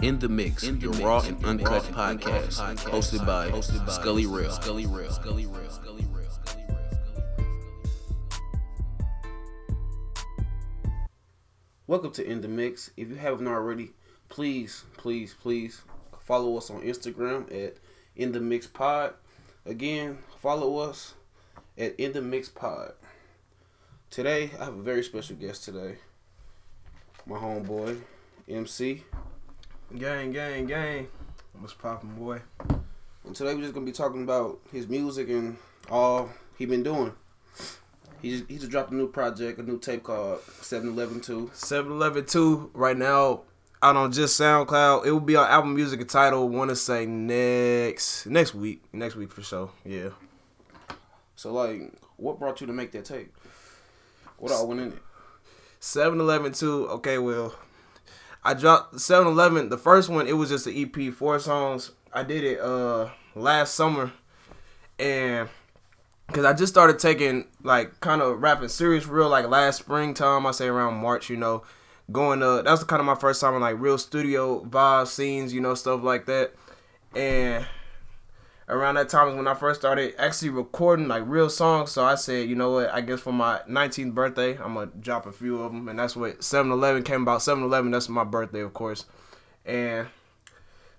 In 0.00 0.18
the 0.18 0.28
Mix, 0.28 0.62
In 0.64 0.78
the 0.78 0.86
your 0.86 0.92
raw 1.06 1.20
and 1.20 1.42
uncut 1.44 1.82
podcast, 1.84 2.60
hosted 2.76 3.24
by 3.24 3.50
Scully 3.90 4.26
Real. 4.26 4.50
Scully 4.50 4.86
Real. 4.86 5.10
Scully 5.10 5.46
Real. 5.46 5.70
Scully 5.70 6.06
Real. 6.12 6.30
Welcome 11.86 12.12
to 12.12 12.26
In 12.26 12.40
the 12.40 12.48
Mix. 12.48 12.90
If 12.96 13.08
you 13.08 13.16
haven't 13.16 13.48
already, 13.48 13.92
please, 14.28 14.84
please, 14.96 15.34
please 15.40 15.82
follow 16.20 16.56
us 16.56 16.70
on 16.70 16.82
Instagram 16.82 17.50
at 17.50 17.76
In 18.16 18.32
the 18.32 18.40
Mix 18.40 18.66
Pod. 18.66 19.14
Again, 19.64 20.18
follow 20.40 20.78
us 20.78 21.14
at 21.78 21.94
In 21.98 22.12
the 22.12 22.22
Mix 22.22 22.48
Pod. 22.48 22.92
Today, 24.10 24.50
I 24.60 24.64
have 24.66 24.74
a 24.74 24.82
very 24.82 25.02
special 25.02 25.36
guest 25.36 25.64
today. 25.64 25.96
My 27.26 27.36
homeboy, 27.36 28.00
MC. 28.48 29.02
Gang, 29.92 30.32
gang, 30.32 30.66
gang. 30.66 31.06
What's 31.60 31.72
poppin', 31.72 32.16
boy? 32.16 32.40
And 33.24 33.36
today 33.36 33.54
we're 33.54 33.60
just 33.60 33.74
gonna 33.74 33.86
be 33.86 33.92
talking 33.92 34.24
about 34.24 34.58
his 34.72 34.88
music 34.88 35.28
and 35.28 35.56
all 35.88 36.30
he 36.58 36.66
been 36.66 36.82
doing. 36.82 37.12
He 38.20 38.30
just, 38.30 38.50
he 38.50 38.58
just 38.58 38.70
dropped 38.70 38.90
a 38.90 38.94
new 38.94 39.06
project, 39.06 39.60
a 39.60 39.62
new 39.62 39.78
tape 39.78 40.02
called 40.02 40.40
711 40.62 41.20
2. 41.20 41.50
711 41.54 42.26
2 42.26 42.70
right 42.74 42.96
now 42.96 43.42
out 43.82 43.96
on 43.96 44.10
just 44.10 44.40
SoundCloud. 44.40 45.06
It 45.06 45.12
will 45.12 45.20
be 45.20 45.36
on 45.36 45.48
Apple 45.48 45.70
Music 45.70 46.00
and 46.00 46.10
Tidal. 46.10 46.48
Want 46.48 46.70
to 46.70 46.76
say 46.76 47.06
next 47.06 48.26
next 48.26 48.52
week, 48.52 48.82
next 48.92 49.14
week 49.14 49.30
for 49.30 49.42
sure. 49.42 49.70
Yeah. 49.84 50.08
So 51.36 51.52
like, 51.52 51.92
what 52.16 52.40
brought 52.40 52.60
you 52.60 52.66
to 52.66 52.72
make 52.72 52.90
that 52.92 53.04
tape? 53.04 53.32
What 54.38 54.50
all 54.50 54.66
went 54.66 54.80
in 54.80 54.88
it? 54.88 54.98
711 55.78 56.52
2. 56.54 56.88
Okay, 56.88 57.18
well, 57.18 57.54
I 58.44 58.54
dropped 58.54 58.96
7-Eleven. 58.96 59.70
The 59.70 59.78
first 59.78 60.08
one, 60.08 60.26
it 60.26 60.36
was 60.36 60.50
just 60.50 60.66
an 60.66 60.74
EP, 60.76 61.12
four 61.14 61.38
songs. 61.38 61.92
I 62.12 62.22
did 62.22 62.44
it 62.44 62.60
uh 62.60 63.08
last 63.34 63.74
summer, 63.74 64.12
and 65.00 65.48
because 66.28 66.44
I 66.44 66.52
just 66.52 66.72
started 66.72 66.98
taking 66.98 67.46
like 67.62 67.98
kind 68.00 68.22
of 68.22 68.40
rapping 68.40 68.68
serious, 68.68 69.06
real 69.06 69.28
like 69.28 69.48
last 69.48 69.78
springtime. 69.80 70.46
I 70.46 70.52
say 70.52 70.68
around 70.68 70.94
March, 70.94 71.28
you 71.28 71.36
know, 71.36 71.64
going 72.12 72.40
that 72.40 72.64
was 72.64 72.84
kind 72.84 73.00
of 73.00 73.06
my 73.06 73.16
first 73.16 73.40
time 73.40 73.54
in 73.54 73.60
like 73.60 73.80
real 73.80 73.98
studio 73.98 74.64
vibe 74.64 75.08
scenes, 75.08 75.52
you 75.52 75.60
know, 75.60 75.74
stuff 75.74 76.02
like 76.04 76.26
that, 76.26 76.54
and 77.16 77.66
around 78.68 78.94
that 78.96 79.08
time 79.08 79.28
is 79.28 79.34
when 79.34 79.46
I 79.46 79.54
first 79.54 79.80
started 79.80 80.14
actually 80.18 80.50
recording 80.50 81.08
like 81.08 81.22
real 81.26 81.50
songs. 81.50 81.90
So 81.90 82.04
I 82.04 82.14
said, 82.14 82.48
you 82.48 82.54
know 82.54 82.70
what? 82.72 82.90
I 82.90 83.00
guess 83.00 83.20
for 83.20 83.32
my 83.32 83.60
19th 83.68 84.14
birthday, 84.14 84.56
I'm 84.58 84.74
gonna 84.74 84.90
drop 85.00 85.26
a 85.26 85.32
few 85.32 85.60
of 85.62 85.72
them, 85.72 85.88
and 85.88 85.98
that's 85.98 86.16
what 86.16 86.40
7-Eleven 86.40 87.02
came 87.02 87.22
about. 87.22 87.40
7-Eleven, 87.40 87.90
that's 87.90 88.08
my 88.08 88.24
birthday, 88.24 88.60
of 88.60 88.72
course, 88.72 89.06
and 89.64 90.08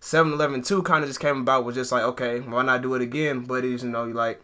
7-Eleven 0.01 0.61
two 0.61 0.83
kind 0.83 1.03
of 1.03 1.09
just 1.09 1.19
came 1.19 1.41
about 1.41 1.65
was 1.65 1.75
just 1.75 1.91
like, 1.91 2.03
okay, 2.03 2.39
why 2.39 2.61
not 2.61 2.83
do 2.83 2.93
it 2.93 3.01
again? 3.01 3.41
But 3.41 3.65
it's 3.65 3.83
you 3.83 3.89
know 3.89 4.05
like. 4.05 4.41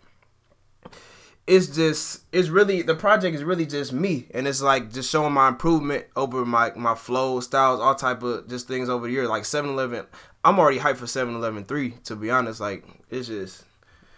It's 1.47 1.67
just 1.67 2.21
it's 2.31 2.49
really 2.49 2.81
the 2.83 2.95
project 2.95 3.35
is 3.35 3.43
really 3.43 3.65
just 3.65 3.91
me 3.91 4.27
and 4.31 4.47
it's 4.47 4.61
like 4.61 4.93
just 4.93 5.09
showing 5.09 5.33
my 5.33 5.49
improvement 5.49 6.05
over 6.15 6.45
my 6.45 6.71
my 6.75 6.93
flow 6.93 7.39
styles 7.39 7.79
all 7.79 7.95
type 7.95 8.21
of 8.21 8.47
just 8.47 8.67
things 8.67 8.89
over 8.89 9.07
the 9.07 9.11
year 9.11 9.27
like 9.27 9.43
7-Eleven 9.43 10.05
I'm 10.45 10.59
already 10.59 10.77
hyped 10.77 10.97
for 10.97 11.07
7-Eleven 11.07 11.65
3 11.65 11.91
to 12.03 12.15
be 12.15 12.29
honest 12.29 12.61
like 12.61 12.85
it's 13.11 13.27
just. 13.27 13.65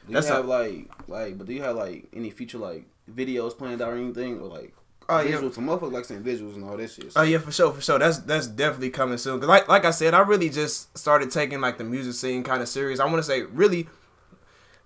Do 0.08 0.14
you 0.14 0.22
have 0.22 0.46
a, 0.46 0.48
like 0.48 0.92
like? 1.08 1.38
But 1.38 1.48
do 1.48 1.54
you 1.54 1.62
have 1.62 1.76
like 1.76 2.08
any 2.14 2.30
future 2.30 2.58
like 2.58 2.86
videos 3.12 3.58
planned 3.58 3.82
out 3.82 3.94
or 3.94 3.98
anything 3.98 4.40
or 4.40 4.48
like? 4.48 4.74
Oh 5.10 5.16
visuals, 5.16 5.42
yeah, 5.42 5.52
some 5.52 5.68
motherfuckers 5.68 5.92
like 5.92 6.06
saying 6.06 6.24
visuals 6.24 6.56
and 6.56 6.64
all 6.64 6.78
this 6.78 6.96
shit. 6.96 7.12
So. 7.12 7.20
Oh 7.20 7.24
yeah, 7.24 7.38
for 7.38 7.52
sure, 7.52 7.74
for 7.74 7.82
sure. 7.82 8.00
That's 8.00 8.20
that's 8.20 8.48
definitely 8.48 8.92
coming 8.92 9.18
soon. 9.18 9.40
Cause 9.40 9.50
like 9.50 9.68
like 9.68 9.84
I 9.86 9.92
said, 9.92 10.14
I 10.14 10.20
really 10.22 10.50
just 10.50 10.98
started 10.98 11.32
taking 11.32 11.60
like 11.60 11.78
the 11.78 11.84
music 11.84 12.14
scene 12.14 12.44
kind 12.44 12.62
of 12.62 12.70
serious. 12.70 13.00
I 13.00 13.06
want 13.06 13.18
to 13.18 13.24
say 13.24 13.42
really, 13.42 13.90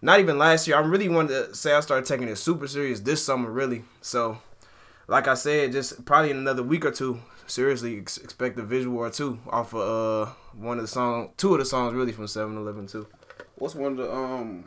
not 0.01 0.19
even 0.19 0.37
last 0.39 0.67
year. 0.67 0.77
I 0.77 0.79
really 0.79 1.09
wanted 1.09 1.49
to 1.49 1.55
say 1.55 1.73
I 1.73 1.79
started 1.81 2.05
taking 2.05 2.27
it 2.27 2.37
super 2.37 2.67
serious 2.67 2.99
this 2.99 3.23
summer, 3.23 3.51
really. 3.51 3.83
So, 4.01 4.39
like 5.07 5.27
I 5.27 5.35
said, 5.35 5.71
just 5.71 6.03
probably 6.05 6.31
in 6.31 6.37
another 6.37 6.63
week 6.63 6.85
or 6.85 6.91
two, 6.91 7.19
seriously 7.45 7.99
ex- 7.99 8.17
expect 8.17 8.57
a 8.57 8.63
visual 8.63 8.97
or 8.97 9.09
two 9.09 9.39
off 9.49 9.73
of 9.73 10.27
uh 10.27 10.31
one 10.53 10.77
of 10.77 10.83
the 10.83 10.87
songs, 10.87 11.31
two 11.37 11.53
of 11.53 11.59
the 11.59 11.65
songs 11.65 11.93
really 11.93 12.11
from 12.11 12.25
7-Eleven 12.25 12.87
too. 12.87 13.07
What's 13.57 13.73
one 13.73 13.93
of 13.93 13.97
the 13.97 14.13
um, 14.13 14.65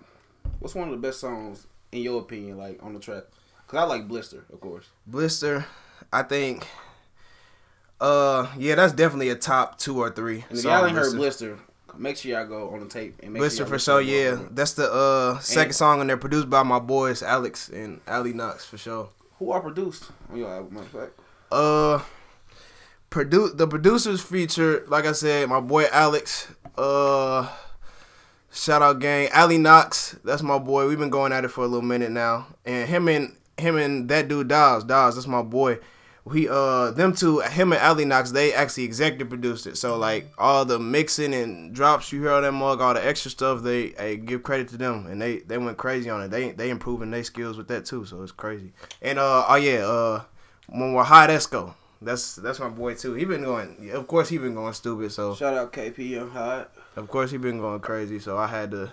what's 0.58 0.74
one 0.74 0.88
of 0.88 0.92
the 0.92 1.06
best 1.06 1.20
songs 1.20 1.66
in 1.92 2.02
your 2.02 2.20
opinion, 2.20 2.58
like 2.58 2.82
on 2.82 2.92
the 2.92 3.00
track? 3.00 3.24
Cause 3.68 3.78
I 3.78 3.84
like 3.84 4.08
Blister, 4.08 4.44
of 4.52 4.60
course. 4.60 4.86
Blister, 5.06 5.64
I 6.12 6.24
think. 6.24 6.66
Uh, 8.00 8.48
yeah, 8.58 8.74
that's 8.74 8.92
definitely 8.92 9.28
a 9.28 9.36
top 9.36 9.78
two 9.78 9.98
or 10.00 10.10
three. 10.10 10.44
And 10.48 10.58
if 10.58 10.64
y'all 10.64 10.84
ain't 10.84 10.96
heard 10.96 11.14
Blister, 11.14 11.58
make 11.96 12.16
sure 12.16 12.32
y'all 12.32 12.46
go 12.46 12.70
on 12.70 12.80
the 12.80 12.86
tape 12.86 13.20
and 13.22 13.32
make 13.32 13.40
Blister 13.40 13.58
sure 13.58 13.66
for 13.66 13.78
sure. 13.78 14.00
Yeah, 14.00 14.40
that's 14.50 14.72
the 14.72 14.90
uh 14.90 15.38
second 15.38 15.66
and, 15.66 15.74
song 15.76 16.00
on 16.00 16.08
there, 16.08 16.16
produced 16.16 16.50
by 16.50 16.64
my 16.64 16.80
boys 16.80 17.22
Alex 17.22 17.68
and 17.68 18.00
Ali 18.08 18.32
Knox 18.32 18.64
for 18.64 18.76
sure. 18.76 19.10
Who 19.38 19.52
are 19.52 19.60
produced 19.60 20.10
on 20.30 20.38
your 20.38 20.50
album? 20.50 20.74
Matter 20.74 20.86
of 20.86 20.92
fact. 20.92 21.20
Uh, 21.52 22.02
produce 23.08 23.52
the 23.52 23.68
producers 23.68 24.20
feature, 24.20 24.84
like 24.88 25.06
I 25.06 25.12
said, 25.12 25.48
my 25.48 25.60
boy 25.60 25.84
Alex. 25.92 26.48
Uh 26.76 27.48
Shout 28.52 28.82
out 28.82 28.98
gang, 28.98 29.28
Ali 29.32 29.58
Knox. 29.58 30.16
That's 30.24 30.42
my 30.42 30.58
boy. 30.58 30.88
We've 30.88 30.98
been 30.98 31.10
going 31.10 31.32
at 31.32 31.44
it 31.44 31.48
for 31.48 31.64
a 31.64 31.68
little 31.68 31.86
minute 31.86 32.10
now, 32.10 32.48
and 32.64 32.88
him 32.88 33.08
and 33.08 33.36
him 33.56 33.76
and 33.76 34.08
that 34.08 34.26
dude 34.26 34.48
Dawes, 34.48 34.82
Dawes. 34.82 35.14
That's 35.14 35.28
my 35.28 35.42
boy. 35.42 35.78
We 36.24 36.48
uh 36.48 36.90
them 36.90 37.14
two, 37.14 37.40
him 37.40 37.72
and 37.72 37.80
Ali 37.80 38.04
Knox, 38.04 38.32
they 38.32 38.52
actually 38.52 38.84
executive 38.84 39.28
produced 39.28 39.66
it. 39.66 39.76
So 39.76 39.96
like 39.96 40.30
all 40.36 40.64
the 40.64 40.78
mixing 40.78 41.32
and 41.32 41.72
drops 41.72 42.12
you 42.12 42.22
hear 42.22 42.32
on 42.32 42.42
that 42.42 42.52
mug, 42.52 42.80
all 42.80 42.92
the 42.92 43.06
extra 43.06 43.30
stuff, 43.30 43.62
they 43.62 43.88
hey, 43.96 44.16
give 44.16 44.42
credit 44.42 44.68
to 44.68 44.76
them, 44.76 45.06
and 45.06 45.22
they 45.22 45.38
they 45.38 45.56
went 45.56 45.78
crazy 45.78 46.10
on 46.10 46.20
it. 46.20 46.28
They 46.30 46.50
they 46.50 46.70
improving 46.70 47.10
their 47.12 47.24
skills 47.24 47.56
with 47.56 47.68
that 47.68 47.84
too, 47.84 48.04
so 48.04 48.22
it's 48.22 48.32
crazy. 48.32 48.72
And 49.00 49.18
uh 49.18 49.44
oh 49.48 49.54
yeah, 49.54 49.86
uh 49.86 50.22
when 50.68 50.92
we're 50.92 51.04
hot 51.04 51.30
Esco. 51.30 51.74
That's 52.02 52.36
that's 52.36 52.58
my 52.58 52.68
boy 52.68 52.94
too. 52.94 53.14
He 53.14 53.24
been 53.24 53.44
going, 53.44 53.90
of 53.92 54.06
course 54.08 54.28
he 54.28 54.38
been 54.38 54.54
going 54.54 54.72
stupid. 54.72 55.12
So 55.12 55.34
shout 55.34 55.54
out 55.54 55.72
KP 55.72 56.10
Young 56.10 56.30
Hot. 56.30 56.70
Of 56.96 57.08
course, 57.08 57.30
he 57.30 57.38
been 57.38 57.60
going 57.60 57.80
crazy, 57.80 58.18
so 58.18 58.36
I 58.36 58.46
had 58.46 58.72
to 58.72 58.92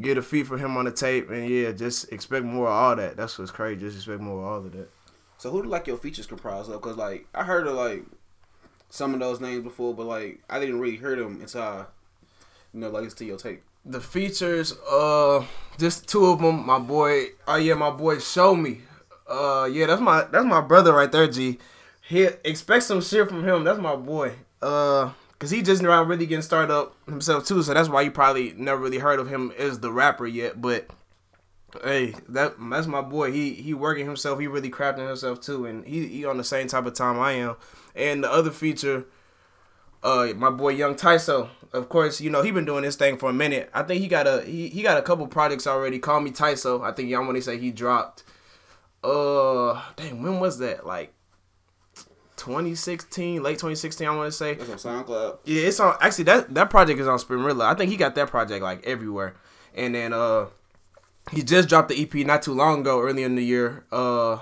get 0.00 0.18
a 0.18 0.22
feed 0.22 0.46
for 0.46 0.58
him 0.58 0.76
on 0.76 0.84
the 0.84 0.90
tape, 0.90 1.30
and 1.30 1.48
yeah, 1.48 1.72
just 1.72 2.12
expect 2.12 2.44
more 2.44 2.66
of 2.66 2.72
all 2.72 2.96
that. 2.96 3.16
That's 3.16 3.38
what's 3.38 3.50
crazy. 3.50 3.80
Just 3.80 3.96
expect 3.96 4.20
more 4.20 4.38
of 4.40 4.44
all 4.44 4.58
of 4.58 4.72
that. 4.72 4.90
So 5.38 5.50
who 5.50 5.62
do 5.62 5.68
like 5.68 5.86
your 5.86 5.98
features 5.98 6.26
comprise 6.26 6.68
of? 6.68 6.80
Cause 6.80 6.96
like 6.96 7.26
I 7.34 7.44
heard 7.44 7.66
of 7.66 7.74
like 7.74 8.04
some 8.88 9.14
of 9.14 9.20
those 9.20 9.40
names 9.40 9.62
before, 9.62 9.94
but 9.94 10.06
like 10.06 10.42
I 10.48 10.58
didn't 10.58 10.80
really 10.80 10.96
hear 10.96 11.16
them 11.16 11.40
until 11.40 11.62
I, 11.62 11.84
you 12.72 12.80
know, 12.80 12.88
like 12.88 13.04
it's 13.04 13.14
to 13.14 13.24
your 13.24 13.36
tape. 13.36 13.62
The 13.84 14.00
features, 14.00 14.74
uh, 14.90 15.44
just 15.78 16.08
two 16.08 16.26
of 16.26 16.40
them. 16.40 16.66
My 16.66 16.78
boy, 16.78 17.26
oh 17.46 17.56
yeah, 17.56 17.74
my 17.74 17.90
boy, 17.90 18.18
show 18.18 18.56
me. 18.56 18.80
Uh, 19.28 19.68
yeah, 19.70 19.86
that's 19.86 20.00
my 20.00 20.24
that's 20.24 20.46
my 20.46 20.60
brother 20.60 20.92
right 20.92 21.10
there. 21.10 21.28
G, 21.28 21.58
he 22.08 22.24
expect 22.44 22.84
some 22.84 23.00
shit 23.00 23.28
from 23.28 23.44
him. 23.44 23.64
That's 23.64 23.78
my 23.78 23.96
boy. 23.96 24.34
Uh, 24.60 25.10
Cause 25.38 25.50
he 25.50 25.60
just 25.60 25.82
around 25.82 26.08
really 26.08 26.24
getting 26.24 26.40
started 26.40 26.72
up 26.72 26.96
himself 27.06 27.44
too, 27.46 27.62
so 27.62 27.74
that's 27.74 27.90
why 27.90 28.00
you 28.00 28.10
probably 28.10 28.54
never 28.56 28.80
really 28.80 28.98
heard 28.98 29.20
of 29.20 29.28
him 29.28 29.52
as 29.58 29.80
the 29.80 29.92
rapper 29.92 30.26
yet. 30.26 30.62
But 30.62 30.88
hey, 31.84 32.14
that 32.28 32.54
that's 32.70 32.86
my 32.86 33.02
boy. 33.02 33.32
He 33.32 33.52
he 33.52 33.74
working 33.74 34.06
himself. 34.06 34.40
He 34.40 34.46
really 34.46 34.70
crafting 34.70 35.06
himself 35.06 35.42
too, 35.42 35.66
and 35.66 35.84
he 35.86 36.06
he 36.06 36.24
on 36.24 36.38
the 36.38 36.44
same 36.44 36.68
type 36.68 36.86
of 36.86 36.94
time 36.94 37.18
I 37.18 37.32
am. 37.32 37.56
And 37.94 38.24
the 38.24 38.32
other 38.32 38.50
feature, 38.50 39.04
uh, 40.02 40.28
my 40.36 40.50
boy 40.50 40.70
Young 40.70 40.94
Tyso. 40.94 41.50
Of 41.72 41.90
course, 41.90 42.20
you 42.20 42.30
know 42.30 42.42
he 42.42 42.50
been 42.50 42.64
doing 42.64 42.82
this 42.82 42.96
thing 42.96 43.18
for 43.18 43.28
a 43.28 43.34
minute. 43.34 43.68
I 43.74 43.82
think 43.82 44.00
he 44.00 44.08
got 44.08 44.26
a 44.26 44.42
he, 44.42 44.68
he 44.68 44.82
got 44.82 44.96
a 44.96 45.02
couple 45.02 45.26
projects 45.26 45.66
already. 45.66 45.98
Call 45.98 46.20
me 46.20 46.30
Tyso. 46.30 46.82
I 46.82 46.92
think 46.92 47.10
y'all 47.10 47.24
want 47.24 47.36
to 47.36 47.42
say 47.42 47.58
he 47.58 47.70
dropped. 47.70 48.24
Uh, 49.04 49.82
dang, 49.96 50.22
when 50.22 50.40
was 50.40 50.58
that? 50.58 50.86
Like 50.86 51.12
2016, 52.36 53.42
late 53.42 53.54
2016, 53.54 54.06
I 54.06 54.14
want 54.14 54.28
to 54.28 54.36
say. 54.36 54.52
It's 54.52 54.86
on 54.86 55.04
SoundCloud. 55.04 55.38
Yeah, 55.44 55.62
it's 55.62 55.80
on. 55.80 55.96
Actually, 56.00 56.24
that 56.24 56.54
that 56.54 56.70
project 56.70 57.00
is 57.00 57.08
on 57.08 57.18
Spinrilla. 57.18 57.64
I 57.64 57.74
think 57.74 57.90
he 57.90 57.96
got 57.96 58.14
that 58.14 58.28
project 58.28 58.62
like 58.62 58.84
everywhere. 58.86 59.34
And 59.74 59.94
then 59.94 60.12
uh, 60.12 60.46
he 61.30 61.42
just 61.42 61.68
dropped 61.68 61.88
the 61.88 62.00
EP 62.00 62.14
not 62.26 62.42
too 62.42 62.54
long 62.54 62.80
ago, 62.80 63.00
early 63.00 63.22
in 63.22 63.34
the 63.34 63.44
year. 63.44 63.84
Uh, 63.90 64.38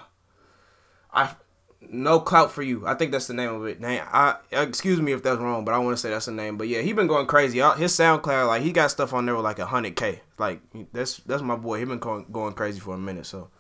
I 1.13 1.35
no 1.81 2.21
clout 2.21 2.51
for 2.51 2.63
you. 2.63 2.87
I 2.87 2.95
think 2.95 3.13
that's 3.13 3.27
the 3.27 3.35
name 3.35 3.55
of 3.55 3.67
it. 3.67 3.81
Name. 3.81 4.03
I 4.07 4.37
excuse 4.51 5.01
me 5.01 5.13
if 5.13 5.23
that's 5.23 5.39
wrong, 5.39 5.65
but 5.65 5.75
I 5.75 5.79
want 5.79 5.97
to 5.97 6.01
say 6.01 6.11
that's 6.11 6.27
the 6.27 6.33
name. 6.33 6.57
But 6.57 6.69
yeah, 6.69 6.81
he 6.81 6.93
been 6.93 7.07
going 7.07 7.27
crazy. 7.27 7.59
His 7.59 7.93
SoundCloud, 7.93 8.49
like 8.49 8.63
he 8.63 8.73
got 8.73 8.91
stuff 8.91 9.13
on 9.13 9.27
there 9.27 9.35
with 9.35 9.45
like 9.45 9.59
a 9.59 9.67
hundred 9.67 9.97
k. 9.97 10.21
Like 10.39 10.61
that's 10.93 11.19
that's 11.19 11.43
my 11.43 11.57
boy. 11.57 11.79
He 11.79 11.85
been 11.85 11.99
going, 11.99 12.27
going 12.31 12.55
crazy 12.55 12.81
for 12.81 12.95
a 12.95 12.99
minute. 12.99 13.27
So. 13.27 13.51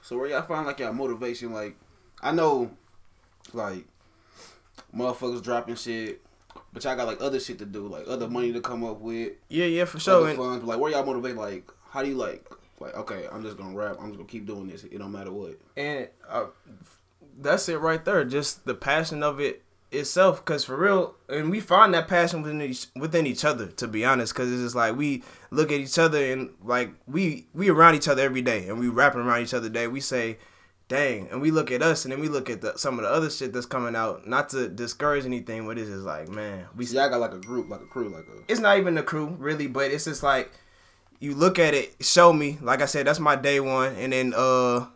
So 0.00 0.16
where 0.16 0.28
y'all 0.28 0.42
find 0.42 0.66
like 0.66 0.78
y'all 0.78 0.92
motivation? 0.92 1.52
Like 1.52 1.76
I 2.22 2.32
know 2.32 2.70
like 3.54 3.84
motherfuckers 4.94 5.42
dropping 5.42 5.76
shit. 5.76 6.22
But 6.72 6.84
y'all 6.84 6.96
got 6.96 7.06
like 7.06 7.20
other 7.20 7.40
shit 7.40 7.58
to 7.58 7.64
do, 7.66 7.86
like 7.88 8.06
other 8.08 8.28
money 8.28 8.52
to 8.52 8.60
come 8.60 8.84
up 8.84 9.00
with. 9.00 9.32
Yeah, 9.48 9.66
yeah, 9.66 9.84
for 9.84 9.98
sure. 9.98 10.34
Funds. 10.34 10.64
Like 10.64 10.78
where 10.78 10.92
y'all 10.92 11.04
motivate? 11.04 11.36
Like 11.36 11.70
how 11.90 12.02
do 12.02 12.08
you 12.08 12.16
like? 12.16 12.44
Like 12.80 12.94
okay, 12.94 13.26
I'm 13.30 13.42
just 13.42 13.56
gonna 13.56 13.76
rap. 13.76 13.96
I'm 14.00 14.08
just 14.08 14.18
gonna 14.18 14.28
keep 14.28 14.46
doing 14.46 14.68
this. 14.68 14.84
It 14.84 14.98
don't 14.98 15.12
matter 15.12 15.32
what. 15.32 15.58
And 15.76 16.08
uh, 16.28 16.46
that's 17.40 17.68
it 17.68 17.78
right 17.78 18.04
there. 18.04 18.24
Just 18.24 18.64
the 18.64 18.74
passion 18.74 19.22
of 19.22 19.40
it 19.40 19.62
itself 19.90 20.44
because 20.44 20.64
for 20.66 20.76
real 20.76 21.14
and 21.30 21.50
we 21.50 21.60
find 21.60 21.94
that 21.94 22.06
passion 22.06 22.42
within 22.42 22.60
each 22.60 22.88
within 22.94 23.26
each 23.26 23.42
other 23.42 23.68
to 23.68 23.88
be 23.88 24.04
honest 24.04 24.34
because 24.34 24.52
it's 24.52 24.60
just 24.60 24.74
like 24.74 24.94
we 24.94 25.22
look 25.50 25.72
at 25.72 25.80
each 25.80 25.98
other 25.98 26.22
and 26.30 26.50
like 26.62 26.90
we 27.06 27.46
we 27.54 27.70
around 27.70 27.94
each 27.94 28.06
other 28.06 28.20
every 28.20 28.42
day 28.42 28.68
and 28.68 28.78
we 28.78 28.86
rapping 28.86 29.22
around 29.22 29.40
each 29.40 29.54
other 29.54 29.70
day 29.70 29.86
we 29.86 29.98
say 29.98 30.36
dang 30.88 31.28
and 31.30 31.40
we 31.40 31.50
look 31.50 31.70
at 31.70 31.82
us 31.82 32.04
and 32.04 32.12
then 32.12 32.20
we 32.20 32.28
look 32.28 32.48
at 32.48 32.60
the, 32.62 32.76
some 32.76 32.98
of 32.98 33.04
the 33.04 33.10
other 33.10 33.28
shit 33.30 33.52
that's 33.52 33.66
coming 33.66 33.94
out 33.94 34.26
not 34.26 34.48
to 34.48 34.68
discourage 34.68 35.24
anything 35.24 35.66
but 35.66 35.78
it's 35.78 35.90
just 35.90 36.04
like 36.04 36.28
man 36.28 36.64
we 36.76 36.86
See, 36.86 36.98
I 36.98 37.08
got 37.08 37.20
like 37.20 37.32
a 37.32 37.38
group, 37.38 37.68
like 37.68 37.80
a 37.80 37.86
crew, 37.86 38.08
like 38.08 38.24
a. 38.24 38.50
it's 38.50 38.60
not 38.60 38.78
even 38.78 38.96
a 38.96 39.02
crew 39.02 39.36
really 39.38 39.66
but 39.66 39.90
it's 39.90 40.04
just 40.04 40.22
like 40.22 40.50
you 41.20 41.34
look 41.34 41.58
at 41.58 41.74
it 41.74 41.94
show 42.00 42.32
me 42.32 42.58
like 42.62 42.80
i 42.80 42.86
said 42.86 43.06
that's 43.06 43.18
my 43.20 43.36
day 43.36 43.60
one 43.60 43.94
and 43.96 44.12
then 44.12 44.32
uh 44.36 44.86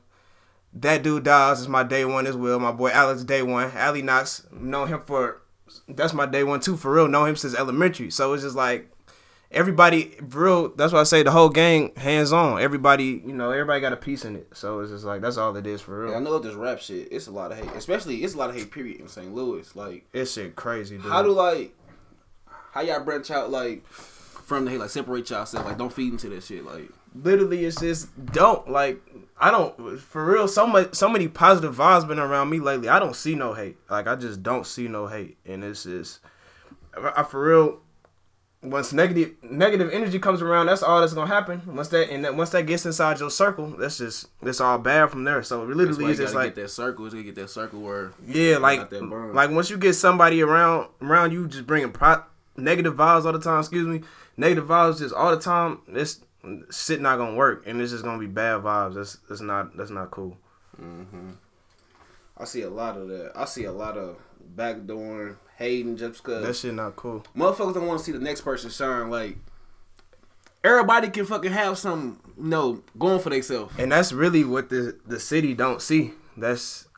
that 0.75 1.03
dude 1.03 1.25
Dawes 1.25 1.61
is 1.61 1.69
my 1.69 1.83
day 1.83 2.05
one 2.05 2.27
as 2.27 2.37
well. 2.37 2.59
My 2.59 2.73
boy 2.73 2.91
Alex 2.91 3.25
day 3.25 3.43
one. 3.43 3.71
Ali 3.77 4.03
Knox 4.03 4.47
know 4.53 4.87
him 4.87 5.01
for 5.05 5.43
that's 5.89 6.13
my 6.13 6.27
day 6.27 6.45
one 6.45 6.61
too 6.61 6.77
for 6.77 6.93
real. 6.93 7.09
Know 7.09 7.25
him 7.25 7.37
since 7.37 7.55
elementary. 7.55 8.11
So 8.11 8.33
it's 8.33 8.43
just 8.43 8.57
like 8.57 8.91
everybody 9.53 10.17
real. 10.21 10.71
That's 10.71 10.93
why 10.93 11.01
I 11.01 11.05
say 11.05 11.23
the 11.23 11.31
whole 11.31 11.49
gang 11.49 11.95
hands 11.97 12.33
on. 12.33 12.61
Everybody 12.61 13.23
you 13.25 13.33
know 13.33 13.51
everybody 13.51 13.81
got 13.81 13.93
a 13.93 13.97
piece 13.97 14.25
in 14.25 14.37
it. 14.37 14.49
So 14.55 14.81
it's 14.81 14.91
just 14.91 15.05
like 15.05 15.21
that's 15.21 15.37
all 15.37 15.57
it 15.57 15.67
is 15.67 15.81
for 15.81 16.09
Yeah, 16.09 16.17
I 16.17 16.21
know 16.21 16.39
this 16.39 16.55
rap 16.55 16.81
shit. 16.81 17.09
It's 17.13 17.27
a 17.27 17.31
lot 17.31 17.53
of 17.53 17.59
hate, 17.59 17.71
especially 17.77 18.25
it's 18.25 18.35
a 18.35 18.39
lot 18.39 18.51
of 18.51 18.57
hate. 18.57 18.71
Period 18.71 19.01
in 19.01 19.09
St. 19.09 19.35
Louis. 19.35 19.75
Like, 19.77 20.05
It's 20.13 20.33
shit 20.33 20.57
crazy, 20.57 20.97
dude. 20.97 21.07
how 21.11 21.23
do 21.23 21.31
like, 21.31 21.75
how 22.73 22.81
y'all 22.81 23.01
branch 23.05 23.31
out 23.31 23.51
like 23.51 23.87
from 23.87 24.65
the 24.65 24.71
hate? 24.73 24.79
Like, 24.81 24.91
separate 24.91 25.29
yourself. 25.31 25.65
Like, 25.65 25.79
don't 25.79 25.93
feed 25.93 26.13
into 26.13 26.29
that 26.31 26.43
shit. 26.43 26.65
Like, 26.65 26.89
literally 27.15 27.65
it's 27.65 27.79
just 27.79 28.09
don't 28.33 28.71
like 28.71 28.99
I 29.39 29.51
don't 29.51 29.99
for 30.01 30.25
real 30.25 30.49
so 30.49 30.67
much 30.67 30.95
so 30.95 31.09
many 31.11 31.29
positive 31.29 31.77
vibes 31.77 32.09
been 32.09 32.19
around 32.19 32.49
me 32.49 32.59
lately. 32.59 32.89
I 32.89 32.99
don't 32.99 33.15
see 33.15 33.35
no 33.35 33.53
hate. 33.53 33.77
Like 33.91 34.07
I 34.07 34.17
just 34.17 34.43
don't 34.43 34.67
see 34.67 34.89
no 34.89 35.07
hate, 35.09 35.37
and 35.45 35.63
it's 35.63 35.83
just 35.85 36.21
I, 36.97 37.13
I- 37.19 37.23
for 37.25 37.45
real. 37.45 37.81
Once 38.63 38.93
negative 38.93 39.35
negative 39.43 39.91
energy 39.93 40.21
comes 40.21 40.41
around, 40.41 40.67
that's 40.67 40.85
all 40.85 41.01
that's 41.01 41.15
gonna 41.15 41.27
happen. 41.27 41.61
Once 41.67 41.89
that 41.89 42.11
and 42.11 42.25
that 42.25 42.37
once 42.37 42.51
that 42.51 42.65
gets 42.65 42.87
inside 42.87 43.19
your 43.19 43.31
circle, 43.31 43.67
that's 43.71 43.99
just 43.99 44.29
that's 44.41 44.61
all 44.61 44.79
bad 44.79 45.11
from 45.11 45.25
there. 45.25 45.43
So 45.43 45.65
literally, 45.65 46.11
it's 46.13 46.21
just 46.21 46.35
like 46.35 46.55
get 46.55 46.63
that 46.63 46.69
circle. 46.69 47.05
It's 47.05 47.13
gonna 47.13 47.25
get 47.25 47.35
that 47.35 47.51
circle 47.51 47.81
where 47.81 48.13
yeah, 48.25 48.59
like 48.59 48.93
like 48.93 49.51
once 49.51 49.69
you 49.69 49.77
get 49.79 49.95
somebody 49.95 50.43
around 50.43 50.89
around 51.01 51.33
you, 51.33 51.49
just 51.49 51.67
bringing 51.67 51.91
pro- 51.91 52.23
negative 52.57 52.95
vibes 52.95 53.25
all 53.25 53.33
the 53.33 53.41
time. 53.41 53.59
Excuse 53.59 53.87
me, 53.87 54.03
negative 54.37 54.67
vibes 54.67 54.99
just 54.99 55.13
all 55.13 55.35
the 55.35 55.43
time. 55.43 55.81
This 55.89 56.21
shit 56.71 57.01
not 57.01 57.17
gonna 57.17 57.35
work, 57.35 57.65
and 57.67 57.81
it's 57.81 57.91
just 57.91 58.05
gonna 58.05 58.19
be 58.21 58.27
bad 58.27 58.63
vibes. 58.63 58.95
That's 58.95 59.17
that's 59.29 59.41
not 59.41 59.77
that's 59.77 59.91
not 59.91 60.13
cool. 60.13 60.37
Mm-hmm. 60.81 61.31
I 62.37 62.45
see 62.45 62.63
a 62.63 62.71
lot 62.71 62.97
of 62.97 63.09
that. 63.09 63.33
I 63.37 63.45
see 63.45 63.65
a 63.65 63.73
lot 63.73 63.97
of 63.97 64.17
backdooring, 64.57 65.37
hating 65.57 65.97
just 65.97 66.23
because 66.23 66.45
That 66.45 66.57
shit 66.57 66.75
not 66.75 66.97
cool. 66.97 67.25
motherfuckers 67.37 67.75
don't 67.75 67.87
want 67.87 67.99
to 68.01 68.05
see 68.05 68.13
the 68.13 68.19
next 68.19 68.41
person 68.43 68.71
shine. 68.71 69.11
Like 69.11 69.37
everybody 70.65 71.09
can 71.11 71.25
fucking 71.25 71.53
have 71.53 71.79
some, 71.79 72.21
you 72.37 72.45
know, 72.45 72.83
going 72.99 73.21
for 73.21 73.31
themselves. 73.31 73.75
And 73.79 73.93
that's 73.93 74.13
really 74.13 74.45
what 74.45 74.69
the 74.69 74.99
the 75.07 75.21
city 75.21 75.55
don't 75.55 75.81
see. 75.83 76.13
That's 76.37 76.89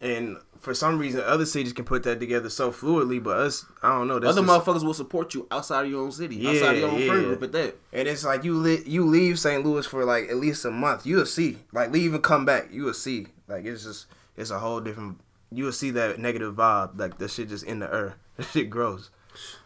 and 0.00 0.36
for 0.60 0.74
some 0.74 0.98
reason 0.98 1.20
other 1.24 1.46
cities 1.46 1.72
can 1.72 1.84
put 1.84 2.04
that 2.04 2.20
together 2.20 2.48
so 2.50 2.70
fluidly, 2.70 3.22
but 3.22 3.36
us 3.38 3.64
I 3.82 3.88
don't 3.98 4.06
know. 4.08 4.18
That's 4.18 4.36
Other 4.36 4.46
just- 4.46 4.64
motherfuckers 4.66 4.84
will 4.84 4.94
support 4.94 5.34
you 5.34 5.46
outside 5.50 5.84
of 5.86 5.90
your 5.90 6.02
own 6.04 6.12
city, 6.12 6.36
Yeah, 6.36 6.50
outside 6.50 6.74
of 6.74 6.80
your 6.80 6.90
own 6.90 7.00
yeah. 7.00 7.06
friend 7.08 7.24
group. 7.24 7.42
At 7.42 7.52
that, 7.52 7.76
And 7.92 8.06
it's 8.08 8.24
like 8.24 8.44
you 8.44 8.56
li- 8.58 8.82
you 8.86 9.04
leave 9.06 9.38
St. 9.38 9.64
Louis 9.64 9.86
for 9.86 10.04
like 10.04 10.28
at 10.28 10.36
least 10.36 10.64
a 10.64 10.70
month, 10.70 11.06
you'll 11.06 11.26
see. 11.26 11.58
Like 11.72 11.90
leave 11.92 12.14
and 12.14 12.22
come 12.22 12.44
back, 12.44 12.68
you 12.72 12.84
will 12.84 12.94
see. 12.94 13.28
Like 13.48 13.64
it's 13.64 13.84
just 13.84 14.06
it's 14.36 14.50
a 14.50 14.58
whole 14.58 14.80
different. 14.80 15.20
You 15.50 15.64
will 15.64 15.72
see 15.72 15.90
that 15.90 16.18
negative 16.18 16.54
vibe. 16.54 16.98
Like 16.98 17.18
that 17.18 17.30
shit 17.30 17.48
just 17.48 17.64
in 17.64 17.78
the 17.80 17.92
air. 17.92 18.16
That 18.36 18.46
shit 18.46 18.70
grows. 18.70 19.10